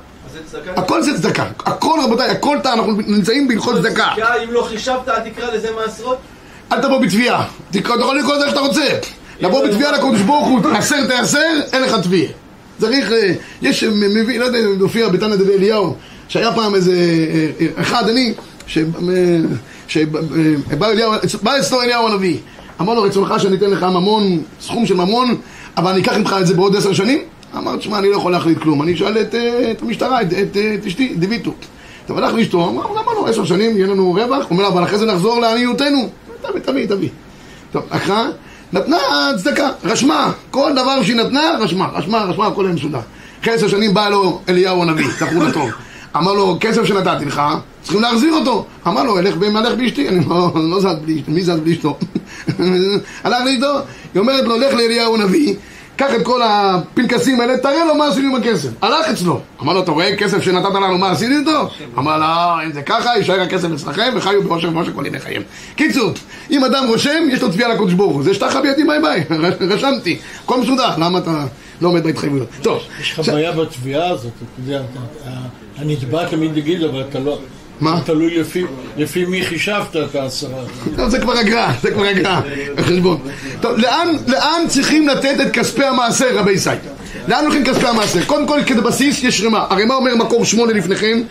[0.76, 4.08] הכל זה צדקה, הכל רבותיי, הכל, אנחנו נמצאים בהלכות צדקה.
[4.44, 6.18] אם לא חישבת, אל תקרא לזה מעשרות?
[6.72, 8.98] אל תבוא בתביעה, אתה יכול לקרוא לזה איך שאתה רוצה.
[9.40, 12.32] לבוא בתביעה לקדוש ברוך הוא, תעשר תעשר, אין לך תביעה.
[12.78, 15.96] צריך, אה, יש, אה, מביא, לא יודע אם מופיע בתנא דבי אליהו,
[16.28, 16.92] שהיה פעם איזה
[17.60, 18.34] אה, אחד, אני,
[19.88, 21.12] שבא אליהו,
[21.42, 22.36] בא אצלו אליהו הנביא,
[22.80, 25.36] אמר לו רצונך שאני אתן לך ממון, סכום של ממון,
[25.76, 27.18] אבל אני אקח ממך את זה בעוד עשר שנים?
[27.56, 30.56] אמר, תשמע, אני לא יכול להחליט כלום, אני אשאל את, אה, את המשטרה, את, את,
[30.56, 31.52] את אשתי, דיוויטו.
[32.06, 34.30] טוב, הלך לאשתו, אמר, למה לא, עשר שנים יהיה לנו רווח?
[34.30, 36.08] הוא אומר אבל אחרי זה נחזור לעניותנו.
[36.42, 37.08] תביא, תביא, תביא.
[37.72, 38.26] טוב, לקחה,
[38.72, 38.98] נתנה
[39.36, 43.00] צדקה, רשמה, כל דבר שהיא נתנה, רשמה, רשמה, רשמה, הכל היה מסודר.
[43.42, 45.70] אחרי עשר שנים בא לו אליהו הנביא, זכור לטוב.
[46.16, 47.42] אמר לו, כסף שנתתי לך,
[47.82, 48.66] צריכים להחזיר אותו.
[48.86, 51.98] אמר לו, אלך במלך באשתי, אני לא, לא זז בלי אשתו, מי זז בלי אשתו?
[53.24, 53.78] הלך לאשתו,
[54.14, 55.54] היא אומרת לו, לך לאליהו הנביא,
[56.02, 58.68] קח את כל הפנקסים האלה, תראה לו מה עשינו עם הכסף.
[58.82, 59.40] הלך אצלו.
[59.62, 61.68] אמר לו, אתה רואה כסף שנתת לנו, מה עשיתי איתו?
[61.98, 65.42] אמר לו, אם זה ככה, יישאר הכסף אצלכם, וחיו באושר ובאושר כל ימי חייהם.
[65.76, 66.10] קיצור,
[66.50, 68.22] אם אדם רושם, יש לו תביעה לקדוש ברוך הוא.
[68.22, 69.24] זה שטחה בידי ביי ביי,
[69.74, 70.18] רשמתי.
[70.44, 71.44] הכל מסודר, למה אתה
[71.80, 72.48] לא עומד בהתחייבויות?
[72.62, 74.82] טוב, יש לך בעיה בתביעה הזאת, אתה יודע,
[75.78, 77.38] הנתבע תמיד יגיד, אבל אתה לא...
[77.82, 78.00] מה?
[78.04, 78.64] תלוי לפי-
[78.96, 80.62] לפי מי חישבת את העשרה.
[81.08, 82.40] זה כבר אגרה, זה כבר אגרה,
[82.76, 83.18] בחשבון.
[83.60, 86.76] טוב, לאן, לאן צריכים לתת את כספי המעשר, רבי ישראל?
[87.28, 88.24] לאן הולכים כספי המעשר?
[88.24, 89.66] קודם כל, כבסיס יש רמה.
[89.70, 91.22] הרמה אומר מקור שמונה לפניכם,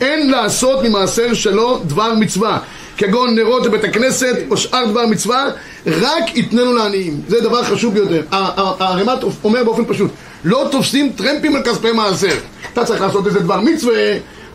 [0.00, 2.58] אין לעשות ממעשר שלו דבר מצווה.
[2.96, 5.48] כגון נרות בבית הכנסת או שאר דבר מצווה,
[5.86, 7.20] רק יתננו לעניים.
[7.28, 8.22] זה דבר חשוב ביותר.
[8.32, 10.10] ה- ה- הרמ"א אומר באופן פשוט,
[10.44, 12.36] לא תופסים טרמפים על כספי מעשר.
[12.72, 13.94] אתה צריך לעשות איזה דבר מצווה,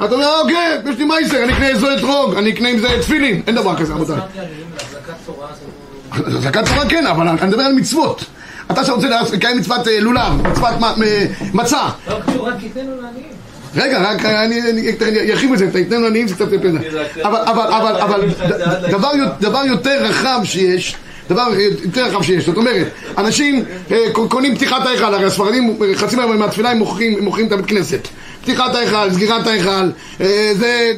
[0.04, 0.56] אתה אומר, אוקיי,
[0.92, 3.42] יש לי מייסר, אני אקנה איזה אתרוג, אני אקנה עם זה תפילין.
[3.48, 4.16] אין דבר כזה, רבותיי.
[4.16, 4.50] עניים
[6.28, 8.24] להחזקת תורה כן, אבל אני מדבר על מצוות.
[8.72, 11.04] אתה שרוצה לקיים מצוות אה, לולב, מצוות מ-
[11.58, 11.82] מצה.
[12.10, 13.26] לא קשור, רק תיתנו לעניים.
[13.76, 14.62] רגע, רק אני
[15.32, 16.70] ארחיב את זה, תתנו לעניים זה קצת יותר.
[17.24, 18.22] אבל, אבל, אבל, אבל,
[19.40, 20.96] דבר יותר רחב שיש,
[21.30, 21.48] דבר
[21.84, 23.98] יותר רחב שיש, זאת אומרת, אנשים אה,
[24.30, 26.78] קונים פתיחת ההיכל, הרי הספרדים אה, חצי מה- מהתפילה הם
[27.22, 28.08] מוכרים את הבית כנסת.
[28.46, 29.90] פתיחת ההיכל, סגירת ההיכל,
[30.22, 30.94] אה, זה,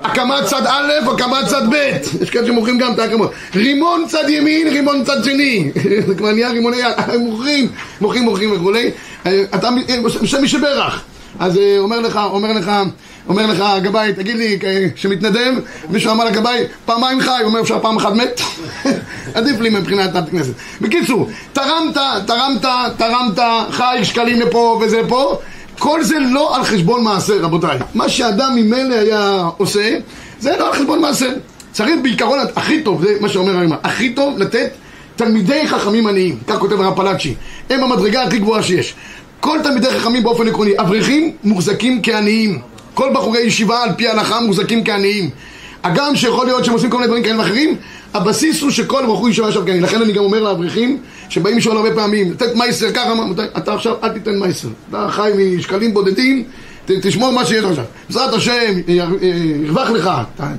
[0.00, 3.30] הקמת צד א', הקמת צד ב', יש כאלה שמוכרים גם את ההקמות.
[3.54, 5.70] רימון צד ימין, רימון צד שני,
[6.06, 6.76] זה כבר נהיה רימוני
[7.18, 7.68] מוכרים,
[8.00, 8.90] מוכרים, מוכרים וכולי.
[9.26, 11.02] אה, אתה, אה, שם שברך.
[11.38, 12.70] אז אומר לך, אומר לך,
[13.28, 14.58] אומר לך הגבאי, תגיד לי,
[14.96, 15.52] שמתנדב,
[15.90, 18.40] מישהו אמר לגבאי, פעמיים חי, אומר אפשר פעם אחת מת?
[19.34, 20.52] עדיף לי מבחינת בית כנסת.
[20.80, 22.64] בקיצור, תרמת, תרמת,
[22.96, 23.38] תרמת,
[23.70, 25.38] חי שקלים לפה וזה פה,
[25.80, 27.78] כל זה לא על חשבון מעשר, רבותיי.
[27.94, 29.98] מה שאדם ממילא היה עושה,
[30.40, 31.30] זה לא על חשבון מעשר.
[31.72, 34.70] צריך בעיקרון, הכי טוב, זה מה שאומר הרימה, הכי טוב לתת
[35.16, 37.34] תלמידי חכמים עניים, כך כותב הרב פלאצ'י,
[37.70, 38.94] הם המדרגה הכי גבוהה שיש.
[39.40, 42.58] כל תלמידי חכמים באופן עקרוני, אברכים מוחזקים כעניים.
[42.94, 45.30] כל בחורי ישיבה על פי ההלכה מוחזקים כעניים.
[45.82, 47.76] הגם שיכול להיות שהם עושים כל מיני דברים כאלה ואחרים,
[48.14, 49.80] הבסיס הוא שכל בחור ישיבה עכשיו כעני.
[49.80, 53.12] לכן אני גם אומר לאברכים, שבאים לשאול הרבה פעמים, לתת מייסר ככה,
[53.58, 54.68] אתה עכשיו אל תיתן מייסר.
[54.90, 56.44] אתה חי משקלים בודדים,
[56.86, 57.84] תשמור מה שיש עכשיו.
[58.08, 59.18] בעזרת השם, יר-
[59.64, 60.10] ירווח לך,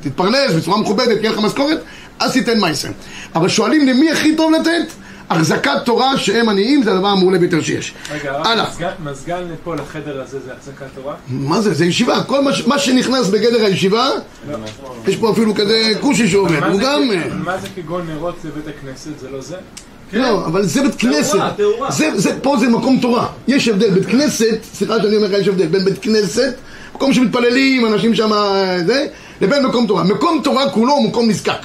[0.02, 1.78] תתפרנס בצורה מכובדת, תהיה לך משכורת,
[2.20, 2.90] אז תיתן מייסר.
[3.36, 4.92] אבל שואלים למי הכי טוב לתת?
[5.32, 7.94] החזקת תורה שהם עניים זה הדבר המעולה ביותר שיש.
[8.12, 8.39] רגע.
[8.72, 11.15] מזגן- מזגן פה לחדר הזה זה החזקת תורה?
[11.30, 11.74] מה זה?
[11.74, 12.24] זה ישיבה.
[12.24, 14.10] כל מה, שנכנס בגדר הישיבה,
[15.08, 17.02] יש פה אפילו כזה כושי שעובד, הוא גם...
[17.12, 19.20] אה, מה זה כגון נרות לבית הכנסת?
[19.20, 19.56] זה לא זה?
[20.13, 21.39] לא, אבל זה בית כנסת.
[22.41, 23.28] פה זה מקום תורה.
[23.48, 23.89] יש הבדל.
[23.89, 26.54] בית כנסת, סליחה שאני אומר לך, יש הבדל בין בית כנסת,
[26.96, 29.08] מקום שמתפללים, אנשים שם, אה, זה,
[29.41, 30.04] לבין מקום תורה.
[30.04, 31.62] מקום תורה כולו הוא מקום נזקק.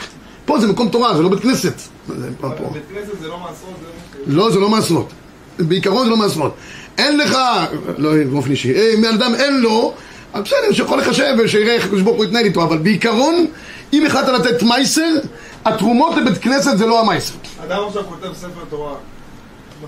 [0.47, 1.75] פה זה מקום תורה, זה לא בית כנסת.
[2.09, 2.17] בית
[2.95, 3.75] כנסת זה לא מעשרות,
[4.27, 5.13] לא לא, זה לא מעשרות.
[5.59, 6.55] בעיקרון זה לא מעשרות.
[6.99, 7.39] אין לך,
[7.99, 9.95] לא באופן אישי, אה, בן אדם אין לו,
[10.33, 13.47] אז בסדר, שיכול לחשב ושיראה איך הקדוש ברוך הוא יתנהל איתו, אבל בעיקרון,
[13.93, 15.15] אם החלטת לתת מייסר,
[15.65, 17.35] התרומות לבית כנסת זה לא המייסר.
[17.65, 18.95] אדם עכשיו כותב ספר תורה,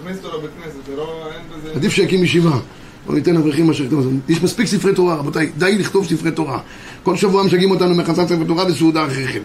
[0.00, 1.72] מכניס אותו לבית כנסת, זה לא, אין בזה...
[1.74, 2.50] עדיף שיקים ישיבה.
[3.08, 4.06] לא ניתן אברכים מה שיכתוב.
[4.28, 6.58] יש מספיק ספרי תורה, רבותיי, די לכתוב ספרי תורה.
[7.02, 9.40] כל שבוע משגעים אותנו מחסת ספר תורה וסעודה אחרי כן.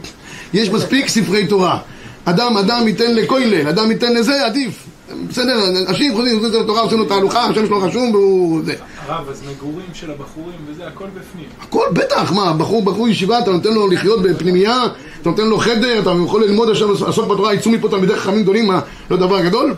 [0.54, 1.80] יש מספיק ספרי תורה.
[2.26, 4.86] אדם, אדם ייתן לכולל, אדם ייתן לזה, עדיף.
[5.30, 8.62] בסדר, אנשים חוזרים, זה לתורה, עושים לו תהלוכה, השם שלו רשום והוא...
[8.66, 8.76] זה.
[9.08, 11.46] הרב, אז מגורים של הבחורים וזה, הכל בפנים.
[11.62, 14.84] הכל בטח, מה, בחור, בחור ישיבה, אתה נותן לו לחיות בפנימייה,
[15.22, 18.68] אתה נותן לו חדר, אתה יכול ללמוד עכשיו, לעסוק בתורה, יצאו מפה תלמידי חכמים גדולים,
[18.68, 18.80] מה,
[19.12, 19.74] לא דבר גדול?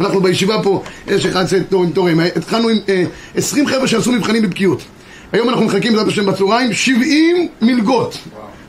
[0.00, 3.04] אנחנו בישיבה פה, יש אחד עושה תורים תורים, התחלנו עם אה,
[3.36, 4.82] 20 חבר'ה שעשו מבחנים בבקיאות.
[5.32, 8.18] היום אנחנו מחכים בעזרת השם בצהריים 70 מלגות.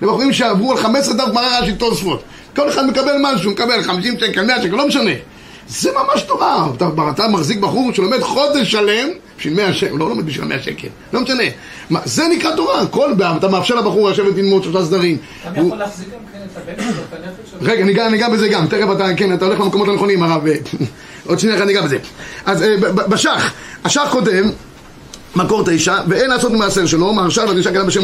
[0.01, 2.23] לבחורים שעברו על 15 דף גמרא רש"י תוספות.
[2.55, 5.11] כל אחד מקבל משהו, מקבל 50 שקל, 100 שקל, לא משנה.
[5.67, 6.67] זה ממש תורה.
[6.75, 10.87] אתה, אתה מחזיק בחור שלומד חודש שלם בשביל 100 שקל, לא לומד בשביל 100 שקל,
[11.13, 11.43] לא משנה.
[11.89, 12.85] מה, זה נקרא תורה.
[12.85, 15.17] כל, אתה מאפשר לבחור לשבת ללמוד שלושה סדרים.
[15.51, 17.59] אתה יכול להחזיק גם כן את הבן שלו, את הנפש שלו?
[17.61, 20.53] רגע, ניגע, ניגע בזה גם, תכף אתה, כן, אתה הולך למקומות הנכונים, הרב, אה,
[21.27, 21.97] עוד שנייה אחת ניגע בזה.
[22.45, 24.45] אז אה, בשח, השח כותב,
[25.35, 28.01] מקור תשע, ואין לעשות ממעשר שלו, מהרשע והדרישה כאלה בשם,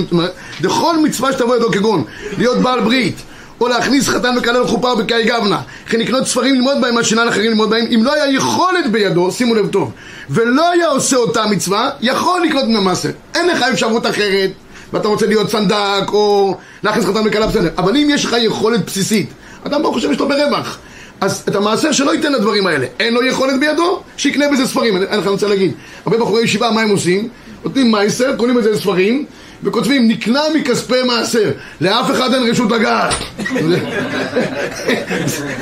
[0.62, 2.04] דכל מצווה שתבוא ידו כגון,
[2.38, 3.16] להיות בעל ברית,
[3.62, 7.28] או להכניס חתן וכלה לחופה או בקאי גבנה, וכן לקנות ספרים ללמוד בהם, על שינן
[7.28, 9.92] אחרים ללמוד בהם, אם לא היה יכולת בידו, שימו לב טוב,
[10.30, 13.10] ולא היה עושה אותה מצווה, יכול לקנות המעשר.
[13.36, 14.52] אין לך אפשרות אחרת,
[14.94, 19.30] ואתה רוצה להיות סנדק, או להכניס חתן וכלה בסדר, אבל אם יש לך יכולת בסיסית,
[19.64, 20.78] אדם ברוך השם יש לו ברווח.
[21.22, 22.86] אז את המעשר שלא ייתן לדברים האלה.
[23.00, 24.98] אין לו יכולת בידו, שיקנה בזה ספרים.
[24.98, 25.72] אני אני רוצה להגיד,
[26.06, 27.30] הרבה בחורי ישיבה, מה הם עושים?
[27.64, 29.26] נותנים מעשר, קונים בזה ספרים,
[29.64, 31.52] וכותבים, נקנה מכספי מעשר.
[31.82, 33.14] לאף אחד אין רשות לגעת.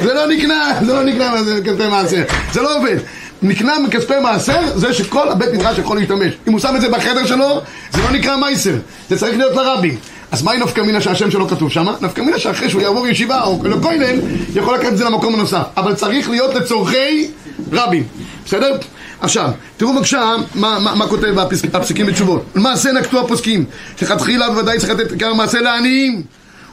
[0.04, 2.24] זה- לא נקנה, זה לא נקנה מכספי מעשר.
[2.54, 2.98] זה לא עובד.
[3.42, 6.34] נקנה מכספי מעשר, זה שכל הבית מדרש יכול להשתמש.
[6.48, 7.62] אם הוא שם את זה בחדר שלו,
[7.94, 8.74] זה לא נקרא מייסר.
[9.10, 9.96] זה צריך להיות לרבי.
[10.32, 11.86] אז מהי נפקא מינה שהשם שלו כתוב שם?
[12.02, 14.20] נפקא מינה שאחרי שהוא יעבור ישיבה או לכולל,
[14.56, 15.64] יכול לקחת את זה למקום הנוסף.
[15.78, 17.28] אבל צריך להיות לצורכי
[17.72, 18.04] רבים.
[18.46, 18.78] בסדר?
[19.22, 22.46] עכשיו, תראו בבקשה מה, מה, מה כותב הפסק, הפסקים בתשובות.
[22.56, 23.66] למעשה נקטו הפוסקים,
[23.98, 26.22] שכתחילה בוודאי צריך לתת עיקר המעשה לעניים.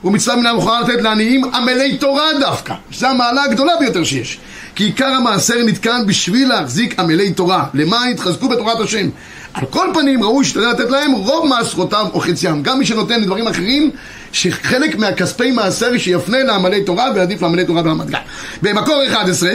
[0.04, 4.38] ומצווה מן המוכרח לתת לעניים עמלי תורה דווקא, שזו המעלה הגדולה ביותר שיש.
[4.74, 9.08] כי עיקר המעשר נתקן בשביל להחזיק עמלי תורה, למען יתחזקו בתורת השם.
[9.54, 12.62] על כל פנים ראוי שתדע לתת להם רוב מעשרותיו או חציים.
[12.62, 13.90] גם מי שנותן לדברים אחרים,
[14.32, 18.18] שחלק מהכספי מעשר שיפנה לעמלי תורה ועדיף לעמלי תורה ברמת גן.
[18.62, 19.50] במקור 11,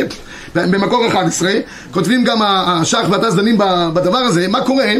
[0.55, 1.51] במקור 11,
[1.91, 3.57] כותבים גם השח והטס דנים
[3.93, 4.93] בדבר הזה, מה קורה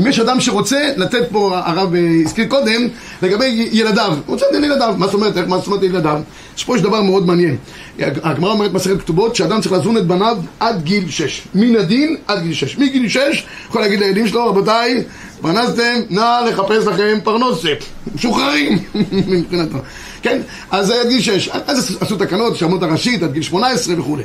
[0.00, 2.88] אם יש אדם שרוצה לתת פה, הרב אה, הזכיר קודם,
[3.22, 6.20] לגבי ילדיו, רוצה לתת לילדיו, מה זאת אומרת, מה זאת אומרת לילדיו?
[6.66, 7.56] פה יש דבר מאוד מעניין.
[7.98, 11.42] הגמרא אומרת מסכת כתובות שאדם צריך לזון את בניו עד גיל 6.
[11.54, 12.78] מן הדין עד גיל 6.
[12.78, 15.04] מגיל 6 יכול להגיד לילדים שלו, רבותיי,
[15.42, 17.84] פרנסתם, נא לחפש לכם פרנסת.
[18.14, 18.78] משוחררים
[19.28, 19.78] מבחינתו.
[20.22, 20.40] כן?
[20.70, 21.48] אז עד גיל 6.
[21.48, 24.22] אז עשו תקנות, שמות הראשית, עד גיל 18 וכולי.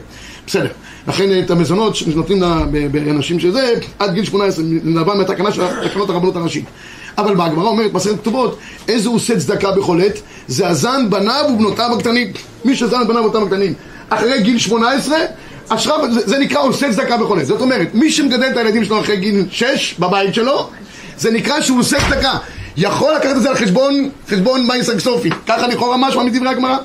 [0.48, 0.70] בסדר.
[1.08, 2.44] לכן את המזונות שנותנים
[2.92, 6.66] באנשים שזה, עד גיל 18, נבע מהתקנה של תקנות הרבנות הראשית.
[7.18, 10.20] אבל בגמרא אומרת, מסכת כתובות, איזה הוא עושה צדקה בכל עת?
[10.48, 12.28] זה הזן בניו ובנותיו הקטנים.
[12.66, 13.74] מי שזן בניו ובנותיו הקטנים.
[14.10, 15.18] אחרי גיל 18,
[15.70, 17.46] אשריו, זה, זה נקרא עושה צדקה בכל עת.
[17.46, 20.70] זאת אומרת, מי שמגדל את הילדים שלו אחרי גיל 6 בבית שלו,
[21.18, 22.38] זה נקרא שהוא עושה צדקה.
[22.78, 25.30] יכול לקחת את זה על חשבון, חשבון מייסר כסופי.
[25.48, 26.78] ככה לכאורה משמע מדברי הגמרא.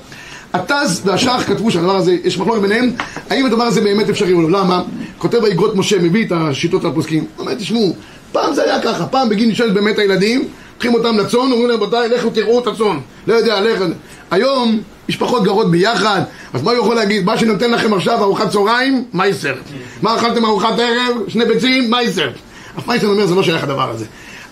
[0.53, 2.91] הטז והשח כתבו שהדבר הזה, יש מחלוקת ביניהם,
[3.31, 4.61] האם הדבר הזה באמת אפשרי או לא.
[4.61, 4.83] למה?
[5.19, 7.25] כותב האגרות משה, מביא את השיטות הפוסקים.
[7.39, 7.95] אומר, תשמעו,
[8.33, 12.09] פעם זה היה ככה, פעם בגיל שש באמת הילדים, לוקחים אותם לצאן, אומרים להם, רבותיי,
[12.09, 12.99] לכו תראו את הצאן.
[13.27, 13.83] לא יודע, לך...
[14.31, 17.25] היום משפחות גרות ביחד, אז מה הוא יכול להגיד?
[17.25, 19.55] מה שנותן לכם עכשיו ארוחת צהריים, מייסר.
[20.03, 21.17] מה אכלתם ארוחת ערב?
[21.29, 22.29] שני ביצים, מייסר.
[22.79, 24.05] אף מייסר אומר, זה לא שייך הדבר הזה.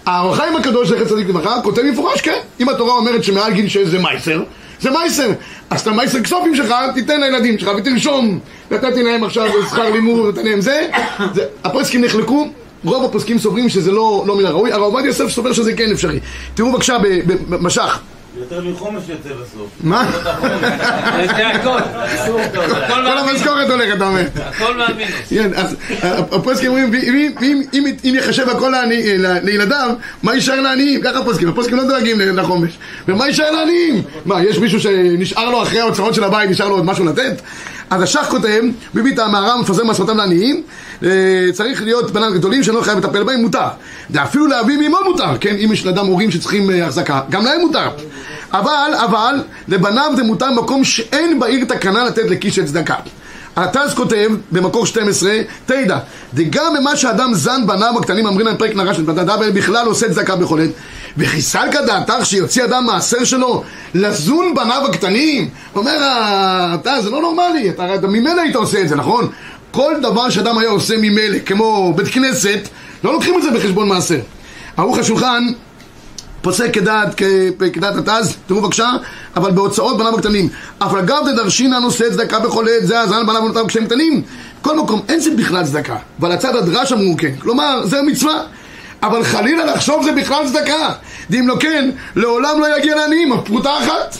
[0.06, 2.38] האורחיים הקדוש, זכר צדיק לברכה, כותב במפורש, כן.
[2.60, 4.42] אם התורה אומרת שמעל גיל 6 זה מייסר,
[4.80, 5.30] זה מייסר.
[5.70, 8.38] אז את המייסר כסופים שלך, תיתן לילדים שלך ותרשום.
[8.70, 10.88] נתתי להם עכשיו שכר לימוד, נתתי להם זה.
[11.34, 12.48] זה הפוסקים נחלקו,
[12.84, 16.20] רוב הפוסקים סוברים שזה לא, לא מן הראוי, הרב עובדיה יוסף סובר שזה כן אפשרי.
[16.54, 16.96] תראו בבקשה
[17.48, 17.98] במשך,
[18.38, 19.68] יותר מחומש יוצא בסוף.
[19.80, 20.10] מה?
[21.36, 21.78] זה הכל.
[22.88, 23.06] כל.
[23.18, 24.22] המשכורת הולכת, אתה אומר.
[24.44, 25.12] הכל מהמינוס.
[25.30, 25.76] כן, אז
[26.32, 26.92] הפוסקים אומרים,
[28.04, 28.72] אם- יחשב הכל
[29.18, 29.90] ל- לילדיו,
[30.22, 31.00] מה יישאר לעניים?
[31.02, 32.78] ככה הפוסקים, הפוסקים לא דואגים לחומש.
[33.08, 34.02] ומה יישאר לעניים?
[34.24, 37.42] מה, יש מישהו שנשאר לו אחרי ההוצאות של הבית, נשאר לו עוד משהו לתת?
[37.90, 38.62] אז השח כותב,
[38.94, 40.62] ביבי את המהר"ם מפזר מעשרותיו לעניים,
[41.02, 41.08] אה,
[41.52, 43.68] צריך להיות בנן גדולים שלא חייב לטפל בהם, מותר.
[44.10, 47.88] ואפילו לאבי מאמו מותר, כן, אם יש לאדם הורים שצריכים אה, החזקה, גם להם מותר.
[48.52, 52.94] אבל, אבל, לבניו זה מותר במקום שאין בעיר תקנה לתת לכיס של צדקה.
[53.56, 55.32] הטז כותב במקור 12,
[55.66, 55.98] תדע,
[56.34, 59.00] דגם במה שאדם זן בניו הקטנים אמרים להם פרק נרש
[59.54, 60.70] בכלל עושה צדקה בכל עת
[61.16, 63.62] וחיסלקא דעתך שיוציא אדם מעשר שלו
[63.94, 68.96] לזון בניו הקטנים אומר הטז זה לא נורמלי, אתה, אתה ממילא היית עושה את זה
[68.96, 69.28] נכון?
[69.70, 72.68] כל דבר שאדם היה עושה ממילא כמו בית כנסת
[73.04, 74.20] לא לוקחים את זה בחשבון מעשר
[74.76, 75.46] ערוך השולחן
[76.42, 77.14] פוסק כדעת,
[77.72, 78.90] כדעת התז, תראו בבקשה,
[79.36, 80.48] אבל בהוצאות בניו הקטנים.
[80.78, 84.22] אף אגב דדרשינן עושה צדקה בכל עת, זה הזן בניו ובנותיו כשהם קטנים.
[84.62, 85.96] כל מקום, אין זה בכלל צדקה.
[86.20, 87.32] אבל הצד הדרש אמרו כן.
[87.38, 88.42] כלומר, זה מצווה.
[89.02, 90.88] אבל חלילה לחשוב זה בכלל צדקה.
[91.30, 94.16] ואם לא כן, לעולם לא יגיע לעניים, אף פרוטה אחת.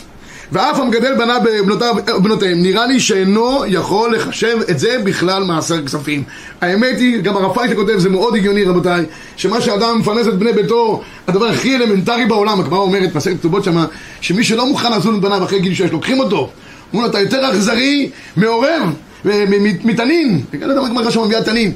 [0.51, 6.23] ואף המגדל בניו בבנותיו ובנותיהם, נראה לי שאינו יכול לחשב את זה בכלל מעשר כספים.
[6.61, 9.05] האמת היא, גם הרב פייטה כותב, זה מאוד הגיוני רבותיי,
[9.37, 13.85] שמה שאדם מפרנס את בני ביתו, הדבר הכי אלמנטרי בעולם, הגמרא אומרת, מסכת כתובות שמה,
[14.21, 16.49] שמי שלא מוכן לזון את בניו אחרי גיל שש, לוקחים אותו.
[16.93, 18.93] אומרים לו, אתה יותר אכזרי, מעורר, מ- מ-
[19.83, 21.71] מתנין, יודע מה הגמרא שם מביאה תנין,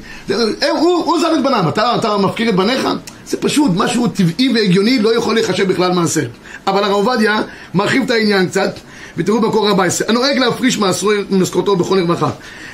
[0.76, 2.88] הוא זן את בניו, אתה, מפקיר את בניך?
[3.26, 6.26] זה פשוט, משהו טבעי והגיוני לא יכול להיחשב בכלל מעשר.
[6.66, 7.42] אבל הרב עובדיה
[7.74, 8.74] מרחיב את העניין קצת,
[9.16, 12.30] ותראו במקור 14, הנוהג להפריש מעשרו ממשכורתו בכל רווחה,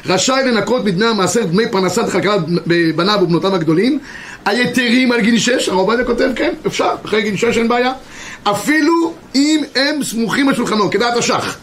[0.07, 2.41] רשאי לנקות מדמי המעשר דמי פרנסת כלכלת
[2.97, 3.99] בניו ובנותיו הגדולים,
[4.45, 7.93] היתרים על גיל 6, הרב עובדיה כותב, כן, אפשר, אחרי גיל 6 אין בעיה,
[8.45, 11.57] אפילו אם הם סמוכים על שולחנו, כדעת השח.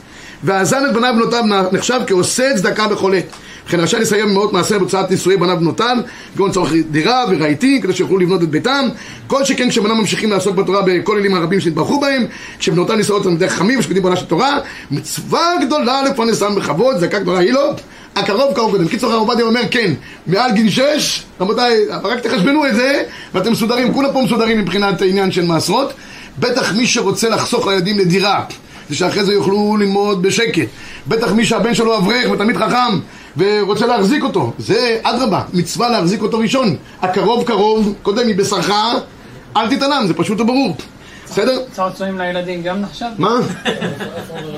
[0.43, 3.25] והזן את בניו ובנותיו נחשב כעושה צדקה בכל עת.
[3.67, 5.97] וכן רשאי לסיים במאות מעשר בהוצאת נישואי בניו ובנותיו,
[6.36, 8.88] כגון צורך דירה ורהיטים, כדי שיוכלו לבנות את ביתם.
[9.28, 12.25] כל שכן כשבניו ממשיכים לעסוק בתורה בכוללים הרבים שהתברכו בהם,
[12.60, 14.60] כשבנותיו נישאות תלמידי חכמים ושקדים בעולה של תורה,
[14.91, 17.73] מצווה גדולה לפרנסם בכבוד, צדקה גדולה היא לו.
[18.15, 18.88] הקרוב קרוב קודם.
[18.88, 19.93] קיצור הרב עובדיה אומר כן,
[20.28, 25.32] מעל גיל שש, רבותיי, רק תחשבנו את זה, ואתם מסודרים, כולם פה מסודרים מבחינת העניין
[25.32, 25.93] של מעשרות.
[26.39, 28.43] בטח מי שרוצה לחסוך לילדים לדירה,
[28.89, 30.67] זה שאחרי זה יוכלו ללמוד בשקט.
[31.08, 32.99] בטח מי שהבן שלו אברך ותלמיד חכם
[33.38, 34.54] ורוצה להחזיק אותו.
[34.58, 36.75] זה אדרבה, מצווה להחזיק אותו ראשון.
[37.02, 38.71] הקרוב קרוב, קודם מבשרך,
[39.58, 40.75] אל תתעלם, זה פשוט וברור.
[41.30, 41.62] בסדר?
[41.72, 43.06] צעצועים לילדים גם נחשב?
[43.18, 43.39] מה?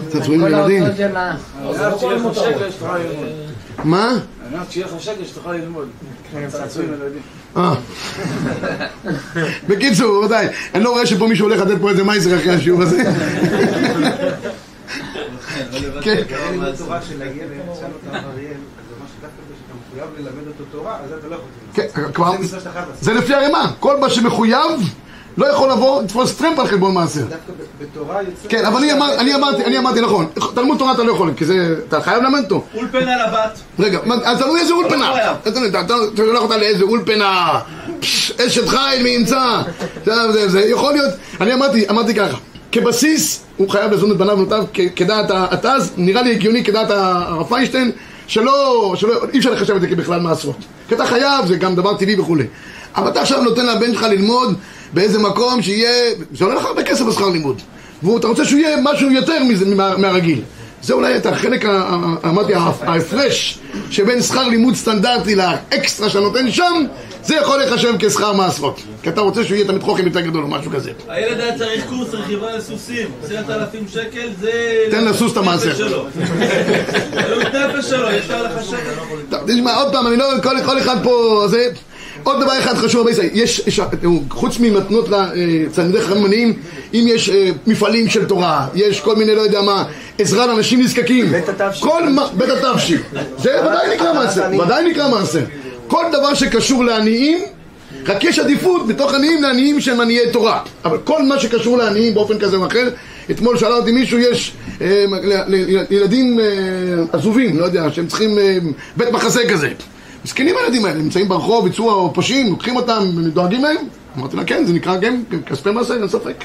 [0.10, 0.84] צעצועים לילדים.
[0.84, 1.36] ההוצאות של ה...
[1.66, 3.28] אמרת שיהיה לך שקל שתוכל ללמוד.
[3.84, 4.18] מה?
[4.54, 5.88] אמרת שיהיה לך שקל שתוכל ללמוד.
[6.48, 7.22] צעצועים לילדים.
[7.58, 7.74] אה.
[9.68, 13.04] בקיצור, רבותיי, אני לא רואה שפה מישהו הולך לתת פה איזה מייזר אחרי השיעור הזה.
[16.02, 16.24] כן.
[16.74, 17.02] זה מה
[21.30, 21.38] לא.
[21.74, 22.32] כן, כבר,
[23.14, 24.94] לפי הרמה, כל מה שמחויב
[25.38, 27.22] לא יכול לבוא, לתפוס טרמפ על חשבון מעשר.
[27.22, 27.36] דווקא
[27.82, 28.50] בתורה יוצא...
[28.50, 31.46] כן, אבל אני אמר- אני אמרתי, אני אמרתי נכון, תלמוד תורה אתה לא יכול, כי
[31.46, 32.63] זה, אתה חייב ללמד אותו.
[32.76, 33.60] אולפנה לבת.
[33.80, 35.12] רגע, אז תלוי איזה אולפנה.
[35.13, 35.36] חייב.
[35.48, 35.60] אתה
[36.17, 37.60] שולח אותה לאיזה אולפנה,
[38.48, 39.62] אשת חיל מי ימצא.
[40.48, 41.10] זה- יכול להיות,
[41.41, 42.38] אני אמרתי, אמרתי ככה,
[42.72, 47.48] כבסיס הוא חייב לזון את בניו ובנותיו כ- כדעת התז, נראה לי הגיוני כדעת הרב
[47.50, 47.91] פיינשטיין,
[48.28, 50.56] שלא, שלא, אי אפשר לחשב את זה כבכלל מעשרות.
[50.89, 52.46] כי אתה חייב, זה גם דבר טבעי וכולי.
[52.96, 54.54] אבל אתה עכשיו נותן לבן שלך ללמוד
[54.94, 55.92] באיזה מקום שיהיה,
[56.34, 57.62] זה עולה לך הרבה כסף בשכר לימוד.
[58.04, 60.42] ואתה רוצה שהוא יהיה משהו יותר מזה, מה- מהרגיל.
[60.84, 61.66] זה אולי את החלק,
[62.26, 63.60] אמרתי, ההפרש
[63.92, 66.86] שבין שכר לימוד סטנדרטי לאקסטרה שאתה נותן שם,
[67.24, 68.82] זה יכול להיחשב כשכר מעשרות.
[69.04, 70.92] כי אתה רוצה שהוא יהיה תמיד חוכם יותר גדול או משהו כזה.
[71.08, 74.52] הילד היה צריך קורס רכיבה לסוסים, עשרת אלפים שקל זה...
[74.92, 75.86] תן לסוס את המעשר.
[75.86, 79.38] עלות נפש שלו, יש לך שקל.
[79.48, 81.70] תשמע, עוד פעם, אני לא, כל, כל אחד פה, זה...
[82.24, 83.80] עוד דבר אחד חשוב, ישראל, יש, יש,
[84.30, 86.54] חוץ ממתנות לתלמידי חכמים עניים,
[86.94, 89.84] אם יש אה, מפעלים של תורה, יש כל מיני, לא יודע מה,
[90.20, 91.32] עזרה לאנשים נזקקים.
[91.32, 92.10] בית התבשיל.
[92.10, 93.02] מה, בית התבשיל.
[93.38, 95.44] זה ודאי נקרא מעשר, ודאי נקרא מעשר.
[95.88, 97.40] כל דבר שקשור לעניים,
[98.08, 100.60] רק יש עדיפות בתוך עניים לעניים שהם עניי תורה.
[100.86, 102.90] אבל כל מה שקשור לעניים באופן כזה או אחר,
[103.32, 106.46] אתמול שאלה אותי מישהו, יש אה, ל- ל- ילדים אה,
[107.12, 108.58] עזובים, לא יודע, שהם צריכים אה,
[108.98, 109.70] בית מחסה כזה.
[110.26, 113.04] מסכנים הילדים האלה, נמצאים ברחוב, יצאו פושעים, לוקחים אותם,
[113.34, 113.78] דואגים להם?
[114.18, 116.44] אמרתי לה, כן, זה נקרא גם כספי מעשר, אין ספק.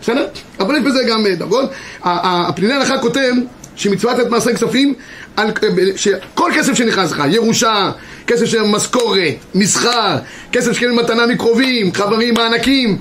[0.00, 0.26] בסדר?
[0.60, 1.70] אבל יש בזה גם אה, דרגות.
[2.02, 3.32] הפניני הלכה כותב
[3.78, 4.94] שמצוות את מעשי כספים,
[5.36, 5.50] על,
[5.96, 7.90] שכל כסף שנכנס לך, ירושה,
[8.26, 9.18] כסף של משכורת,
[9.54, 10.16] מסחר,
[10.52, 12.98] כסף שקיבל מתנה מקרובים, חברים, מענקים.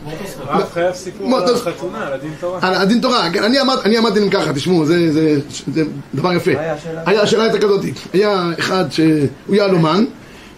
[0.47, 2.59] הרב חייב סיפור על החתונה, על הדין תורה.
[2.61, 4.95] על הדין תורה, כן, אני אמר- אני אמרתי להם ככה, תשמעו, זה,
[6.15, 6.51] דבר יפה.
[7.05, 7.81] היה, השאלה הייתה כזאת,
[8.13, 10.05] היה אחד שהוא יהלומן,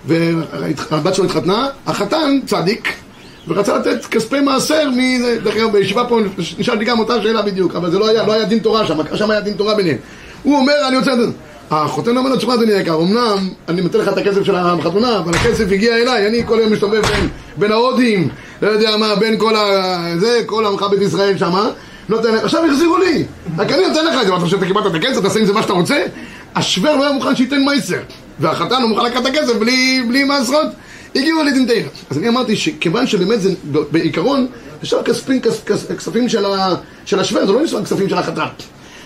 [0.05, 2.93] והבת שלו התחתנה, החתן צדיק,
[3.47, 6.19] ורצה לתת כספי מעשר, מ- דרך אגב, בישיבה פה
[6.59, 9.31] נשאלתי גם אותה שאלה בדיוק, אבל זה לא היה, לא היה דין תורה שם, שם
[9.31, 9.97] היה דין תורה ביניהם.
[10.43, 11.13] הוא אומר, אני רוצה...
[11.13, 11.33] לדעת."
[11.71, 15.33] החותן אומר לו, תשמע אדוני היקר, אמנם אני נותן לך את הכסף של החתונה, אבל
[15.35, 18.29] הכסף הגיע אליי, אני כל היום מסתובב בין, בין ההודים,
[18.61, 19.95] לא יודע מה, בין כל ה...
[20.19, 21.69] זה, כל עמך בית ישראל שמה,
[22.09, 23.23] נותן, עכשיו החזירו לי,
[23.57, 25.53] רק אני נותן לך את זה, אתה חושב, אתה קיבלת את הכסף, תעשה עם זה
[25.53, 26.05] מה שאתה רוצה?
[26.55, 27.99] השוור לא היה מוכן שייתן מייסר,
[28.39, 30.67] והחתן הוא מוכן לקחת את הכסף בלי, בלי מעשרות,
[31.15, 31.75] הגיעו לדין תרא.
[32.09, 33.49] אז אני אמרתי שכיוון שבאמת זה
[33.91, 34.47] בעיקרון,
[34.83, 38.17] יש שם כספים, כס, כס, כספים של, ה, של השוור, זה לא נשמע כספים של
[38.17, 38.45] החתן.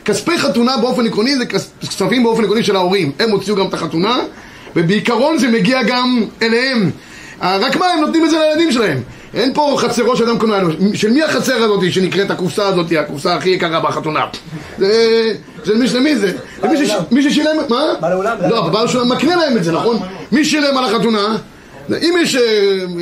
[0.05, 3.73] כספי חתונה באופן עקרוני זה כס- כספים באופן עקרוני של ההורים, הם הוציאו גם את
[3.73, 4.19] החתונה,
[4.75, 6.91] ובעיקרון זה מגיע גם אליהם.
[7.41, 9.01] אה, רק מה, הם נותנים את זה לילדים שלהם.
[9.33, 10.69] אין פה חצרו שאדם קונה לנו.
[10.93, 14.25] של מי החצר הזאת שנקראת הקופסה הזאת, הקופסה הכי יקרה בחתונה?
[14.77, 15.31] זה...
[15.65, 16.31] של מי, של מי זה?
[16.61, 17.55] זה מי שש- מי ששילם...
[17.69, 17.81] מה?
[18.01, 18.37] בעל האולם.
[18.49, 19.99] לא, בעל האולם מקנה להם את זה, נכון?
[20.31, 21.37] מי שילם על החתונה?
[21.91, 22.41] אם יש אה,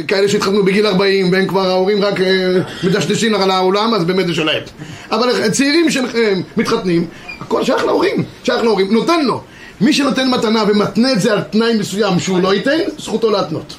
[0.08, 4.34] כאלה שהתחתנו בגיל 40 והם כבר ההורים רק אה, מדשדשים על האולם, אז באמת זה
[4.34, 4.64] שלהם.
[5.12, 7.08] אבל צעירים שמתחתנים,
[7.40, 9.44] הכל שייך להורים, שייך להורים, נותן לו.
[9.82, 13.76] מי שנותן מתנה ומתנה את זה על תנאי מסוים שהוא לא ייתן, זכותו להתנות.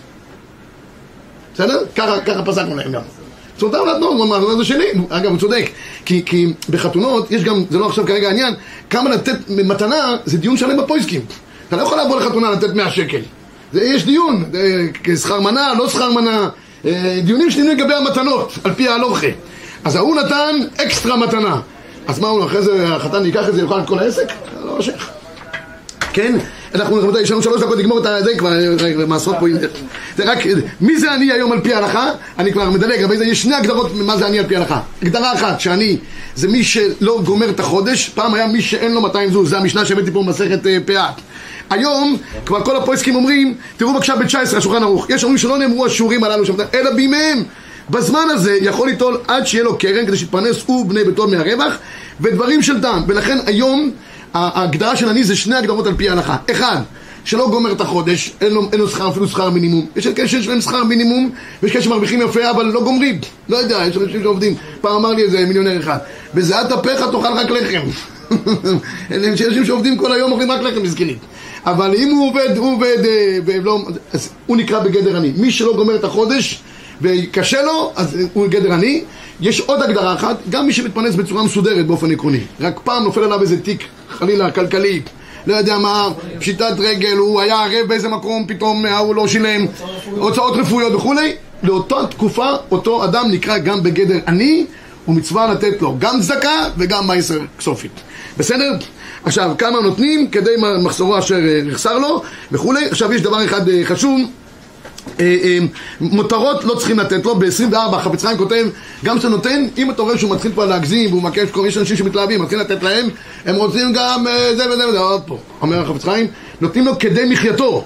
[1.55, 1.79] בסדר?
[1.97, 3.03] ככה, ככה פסקנו להם גם.
[3.59, 4.87] זכותם להתנות, הוא אמר, זה שלי.
[5.09, 5.71] אגב, הוא צודק.
[6.05, 8.55] כי, כי בחתונות, יש גם, זה לא עכשיו כרגע העניין,
[8.91, 11.21] כמה לתת מתנה, זה דיון שלם בפויסקים.
[11.69, 13.21] אתה לא יכול לבוא לחתונה לתת 100 שקל.
[13.73, 14.45] זה, יש דיון,
[15.17, 16.49] שכר מנה, לא שכר מנה,
[16.85, 19.27] אה, דיונים שלמים לגבי המתנות, על פי ההלוכה.
[19.85, 21.61] אז ההוא נתן אקסטרה מתנה.
[22.07, 24.33] אז מה הוא, אחרי זה החתן ייקח את זה, יאכל את כל העסק?
[24.65, 25.11] לא שייך.
[26.13, 26.39] כן?
[26.75, 29.47] אנחנו, יש לנו שלוש דקות לגמור את זה כבר, אה, מעשרות פה,
[30.17, 30.39] זה רק,
[30.81, 32.11] מי זה אני היום על פי ההלכה?
[32.39, 34.81] אני כבר מדלג, אבל יש שני הגדרות מה זה אני על פי ההלכה.
[35.03, 35.97] הגדרה אחת, שאני,
[36.35, 39.85] זה מי שלא גומר את החודש, פעם היה מי שאין לו 200 זוז, זה המשנה
[39.85, 41.11] שהבאתי פה במסכת אה, פאה.
[41.71, 46.25] היום, כבר כל הפויסקים אומרים, תראו בבקשה ב-19, השולחן ערוך, יש אומרים שלא נאמרו השיעורים
[46.25, 47.43] הללו שם, אלא בימיהם.
[47.91, 51.79] בזמן הזה יכול ליטול עד שיהיה לו קרן כדי שיתפרנס הוא ובני ביתו מהרווח
[52.21, 53.91] ודברים של טעם ולכן היום
[54.35, 56.77] ההגדרה של אני זה שני הגדרות על פי ההלכה אחד,
[57.25, 59.87] שלא גומר את החודש, אין לו, אין לו שכר אפילו שכר מינימום.
[59.97, 61.31] יש כאלה שיש להם שכר מינימום
[61.63, 63.19] ויש כאלה שמרוויחים יפה אבל לא גומרים.
[63.49, 64.55] לא יודע, יש אנשים שעובדים.
[64.81, 65.99] פעם אמר לי איזה מיליונר אחד
[66.35, 67.87] בזיעת אפיך תאכל רק לחם.
[69.11, 71.17] יש אנשים שעובדים כל היום אוכלים רק לחם מסכנים.
[71.67, 75.33] אבל אם הוא עובד, הוא עובד אה, ולא, אז הוא נקרא בגדר עני.
[75.37, 76.63] מי שלא גומר את החודש
[77.03, 79.05] וקשה לו, אז הוא גדר עני.
[79.41, 82.41] יש עוד הגדרה אחת, גם מי שמתפרנס בצורה מסודרת באופן עקרוני.
[82.61, 85.01] רק פעם נופל עליו איזה תיק, חלילה, כלכלי,
[85.47, 89.67] לא יודע מה, פשיטת רגל, הוא היה ערב באיזה מקום, פתאום ההוא לא שילם,
[90.11, 91.33] הוצאות רפואיות וכולי.
[91.63, 94.67] לאותה תקופה, אותו אדם נקרא גם בגדר עני,
[95.09, 98.01] ומצווה לתת לו גם צדקה וגם מייסר כסופית.
[98.39, 98.73] בסדר?
[99.25, 100.51] עכשיו, כמה נותנים כדי
[100.83, 102.87] מחסורו אשר אה, יחסר לו וכולי.
[102.87, 104.21] עכשיו, יש דבר אחד אה, חשוב.
[105.21, 105.59] אה, אה,
[106.01, 108.67] מותרות לא צריכים לתת לו, ב-24 חפץ חיים כותב
[109.05, 112.43] גם כשאתה נותן, אם אתה רואה שהוא מתחיל כבר להגזים והוא מבקש, יש אנשים שמתלהבים,
[112.43, 113.09] מתחיל לתת להם
[113.47, 116.27] הם רוצים גם אה, זה וזה וזה, עוד פה אומר החפץ חיים,
[116.61, 117.85] נותנים לו כדי מחייתו.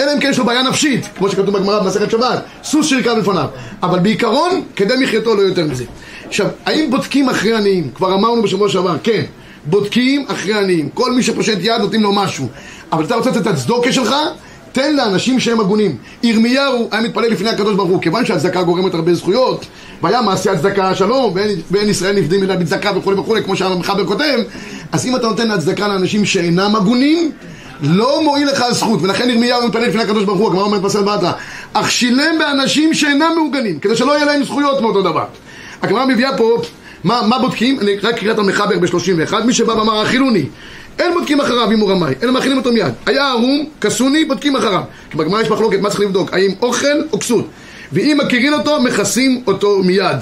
[0.00, 3.46] אלא אם כן יש לו בעיה נפשית, כמו שכתוב בגמרא במסכת שבת, סוס שירכב לפניו.
[3.82, 5.84] אבל בעיקרון, כדי מחייתו לא יותר מזה.
[6.26, 7.90] עכשיו, האם בודקים אחרי עניים?
[7.94, 9.22] כבר אמרנו בשבוע שעבר, כן.
[9.66, 12.48] בודקים אחרי עניים, כל מי שפושט יד נותנים לו משהו.
[12.92, 14.14] אבל אתה רוצה לתת את הצדוקה שלך
[14.72, 15.96] תן לאנשים שהם הגונים.
[16.22, 19.66] ירמיהו היה מתפלל לפני הקדוש ברוך הוא, כיוון שהצדקה גורמת הרבה זכויות,
[20.02, 24.38] והיה מעשה הצדקה שלום, ואין, ואין ישראל נפדים אלא בצדקה וכולי וכולי, כמו שהמחבר כותב,
[24.92, 27.30] אז אם אתה נותן הצדקה לאנשים שאינם הגונים,
[27.82, 31.32] לא מועיל לך הזכות, ולכן ירמיהו מתפלל לפני הקדוש ברוך הוא, הגמרא אומרת בסדר באתרא,
[31.72, 35.24] אך שילם באנשים שאינם מעוגנים, כדי שלא יהיה להם זכויות מאותו דבר.
[35.82, 36.62] הגמרא מביאה פה,
[37.04, 37.80] מה, מה בודקים?
[37.80, 40.44] אני רק אקרא את המחבר ב-31, מי שבא ואמר אכילוני
[41.00, 42.92] אין בודקים אחריו אם הוא רמאי, אלא מאכילים אותו מיד.
[43.06, 44.82] היה ערום, כסוני, בודקים אחריו.
[45.10, 46.34] כי בגמרא יש מחלוקת, מה צריך לבדוק?
[46.34, 47.46] האם אוכל או כסות?
[47.92, 50.16] ואם מכירים אותו, מכסים אותו מיד.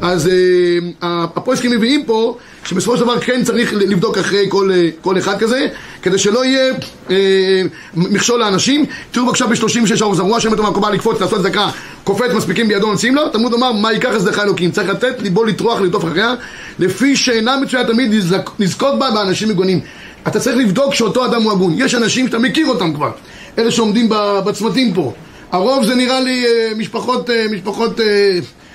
[0.00, 5.18] אז אה, הפויסקים מביאים פה שבסופו של דבר כן צריך לבדוק אחרי כל, אה, כל
[5.18, 5.66] אחד כזה
[6.02, 6.72] כדי שלא יהיה
[7.10, 7.62] אה,
[7.94, 11.68] מכשול לאנשים תראו בבקשה ב-36 אור זרוע שם את המקובל לקפוץ לעשות צדקה
[12.04, 15.80] קופץ מספיקים בידו נציעים לו תלמוד אומר מה ייקח הצדקה אלוקים צריך לתת ליבו לטרוח
[15.80, 16.34] לטוף אחריה
[16.78, 18.14] לפי שאינה מצויה תמיד
[18.58, 19.80] לזכות בה באנשים מגונים
[20.26, 23.10] אתה צריך לבדוק שאותו אדם הוא הגון יש אנשים שאתה מכיר אותם כבר
[23.58, 24.08] אלה שעומדים
[24.44, 25.12] בצמתים פה
[25.52, 26.44] הרוב זה נראה לי
[26.76, 28.00] משפחות, משפחות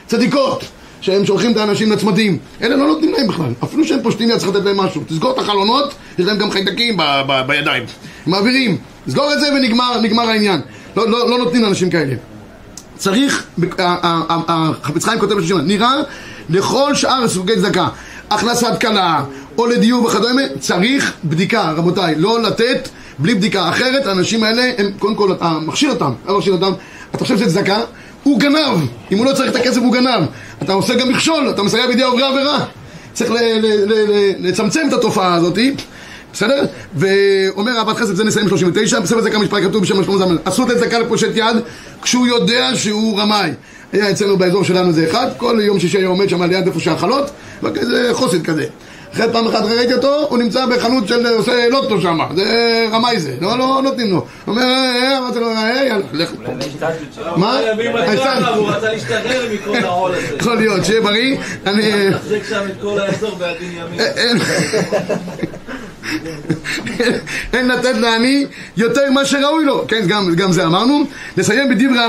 [0.07, 0.63] צדיקות
[1.01, 2.37] שהם שולחים את האנשים לצמתים.
[2.61, 3.53] אלה לא נותנים להם בכלל.
[3.63, 5.01] אפילו שהם פושטים יד צריך לתת להם משהו.
[5.07, 7.83] תסגור את החלונות, יש להם גם חיידקים ב- ב- בידיים.
[8.25, 8.77] מעבירים.
[9.07, 10.61] סגור את זה ונגמר נגמר העניין.
[10.95, 12.13] לא, לא, לא נותנים לאנשים כאלה.
[12.97, 13.45] צריך,
[14.47, 15.93] החפץ חיים כותב בשביל נראה
[16.49, 17.87] לכל שאר סוגי צדקה,
[18.29, 19.23] הכנסת כלה
[19.57, 22.89] או לדיור וכדומה, צריך בדיקה, רבותיי, לא לתת
[23.19, 26.71] בלי בדיקה, אחרת האנשים האלה, הם, קודם כל, אתה מכשיל אותם, אתה מכשיל אותם,
[27.11, 27.79] אתה חושב שזה צדקה,
[28.23, 28.77] הוא גנב,
[29.11, 30.23] אם הוא לא צריך את הכסף הוא גנב,
[30.61, 32.65] אתה עושה גם מכשול, אתה מסייע בידי עוברי עבירה,
[33.13, 33.31] צריך
[34.39, 35.57] לצמצם את התופעה הזאת,
[36.33, 36.65] בסדר?
[36.95, 40.77] ואומר אהבת חסד, זה נסיים 39, בספר צדקה משפט כתוב בשם משמעות זמן, אסור לתת
[40.77, 41.55] צדקה לפושט יד
[42.01, 43.51] כשהוא יודע שהוא רמאי.
[43.93, 47.31] היה אצלנו באזור שלנו זה אחד, כל יום שישי היה עומד שם ליד איפה שהחלות,
[47.63, 48.65] וכזה חוסד כזה.
[49.13, 53.35] אחרי פעם אחת ראיתי אותו, הוא נמצא בחנות של עושה לוטו שם, זה רמאי זה,
[53.41, 54.15] לא, לא נותנים לו.
[54.15, 56.31] הוא אומר, אה, אה, אמרתי לו, אה, יאללה, לך.
[57.35, 57.59] מה?
[57.59, 58.53] אה.
[58.55, 60.37] והוא רצה להשתחרר מכל העול הזה.
[60.39, 61.91] יכול להיות, שיהיה בריא, אני...
[62.11, 63.99] תחזק שם את כל האזור בידין ימין.
[67.53, 68.45] אין, לתת לעני
[68.77, 71.03] יותר ממה שראוי לו, כן, גם, גם זה אמרנו.
[71.37, 72.05] נסיים בדברי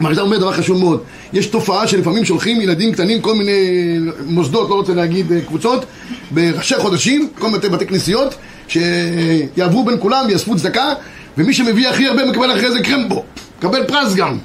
[0.00, 0.24] המרשדם.
[0.24, 1.00] המרשדם אומר דבר חשוב מאוד.
[1.32, 5.84] יש תופעה שלפעמים שולחים ילדים קטנים, כל מיני מוסדות, לא רוצה להגיד אה, קבוצות,
[6.30, 8.34] בראשי חודשים, כל מיני בתי כנסיות,
[8.68, 10.94] שיעברו בין כולם, יאספו צדקה,
[11.38, 13.24] ומי שמביא הכי הרבה מקבל אחרי זה קרמבו,
[13.58, 14.38] מקבל פרס גם.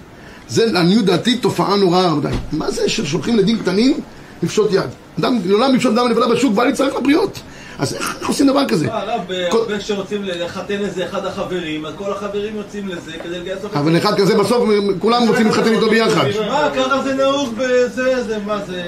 [0.49, 2.34] זה לעניות דעתי תופעה נוראה, רבותיי.
[2.52, 3.99] מה זה ששולחים ילדים קטנים
[4.43, 4.89] לפשוט יד?
[5.20, 7.39] אדם לעולם לפשוט דם לבדה בשוק, בא להצטרף לבריות.
[7.82, 8.88] אז איך, עושים דבר כזה?
[8.91, 13.63] הרב, כל- הרבה כשרוצים לחתן איזה אחד החברים, אז כל החברים יוצאים לזה כדי לגייס
[13.63, 13.79] אותו.
[13.79, 14.63] אבל אחד כזה בסוף
[14.99, 16.25] כולם רוצים להתחתן איתו ביחד.
[16.47, 18.84] מה, ככה זה נהוג בזה, זה מה זה...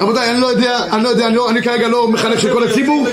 [0.00, 2.64] רבותיי, אני לא יודע, אני לא יודע, אני, לא, אני כרגע לא מחנך של כל
[2.64, 3.06] הציבור,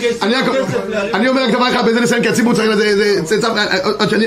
[1.13, 3.19] אני, אומר רק דבר אחד, בזה נסיים, כי הציבור צריך לזה,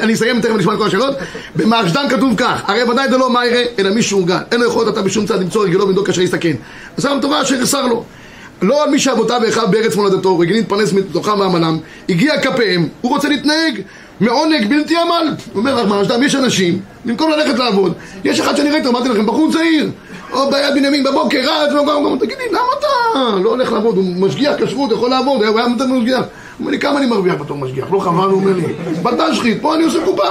[0.03, 1.14] אני אסיים תכף לשמוע את כל השאלות.
[1.57, 4.88] במרשדם כתוב כך, הרי ודאי זה לא מה יראה, אלא מי שהורגל, אין לו יכולת
[4.93, 6.53] אתה בשום צד למצוא רגלו ולבדוק כאשר יסתכן.
[6.97, 8.05] אז שם טובה אשר יחסר לו.
[8.63, 13.29] לא על מי שאבותיו ואחיו בארץ מולדתו, רגילים להתפרנס מתוכם מעמלם, הגיע כפיהם, הוא רוצה
[13.29, 13.81] להתנהג
[14.21, 15.35] מעונג בלתי עמל.
[15.55, 17.93] אומר, מרשדם, יש אנשים, במקום ללכת לעבוד,
[18.25, 19.91] יש אחד שאני ראיתי, אמרתי לכם, בחור צעיר,
[20.33, 22.89] או ביד בנימין בבוקר, רץ, לא גם, תגידי, למה אתה
[23.43, 23.97] לא הולך לעבוד?
[23.97, 26.19] הוא משגיח כשרות, יכול לעבוד, הוא היה לו משגיח.
[26.19, 26.27] הוא
[26.61, 27.93] אומר לי, כמה אני מרוויח בתור משגיח?
[27.93, 28.63] לא חבל, הוא אומר לי,
[29.03, 30.29] בטל שחית, פה אני עושה קופה.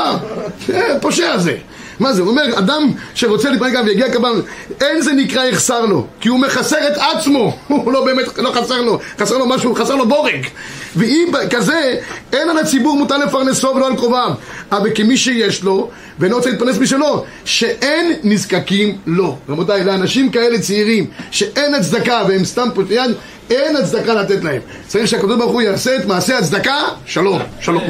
[0.73, 1.57] אה, פושע זה.
[1.99, 2.21] מה זה?
[2.21, 4.41] הוא אומר, אדם שרוצה להתפנק גם ויגיע קבל,
[4.81, 8.81] אין זה נקרא יחסר לו, כי הוא מחסר את עצמו, הוא לא באמת, לא חסר
[8.81, 10.45] לו, חסר לו משהו, חסר לו בורג.
[10.95, 11.95] ואם כזה,
[12.33, 14.31] אין על הציבור מותר לפרנסו ולא על קרוביו.
[14.71, 15.89] אבל כמי שיש לו,
[16.19, 19.37] ואינו רוצה להתפרנס משלו, שאין נזקקים לו.
[19.49, 23.11] רבותיי, לאנשים כאלה צעירים, שאין הצדקה והם סתם פותחים יד,
[23.49, 24.61] אין הצדקה לתת להם.
[24.87, 27.83] צריך שהקדוש ברוך הוא יעשה את מעשה הצדקה, שלום, שלום.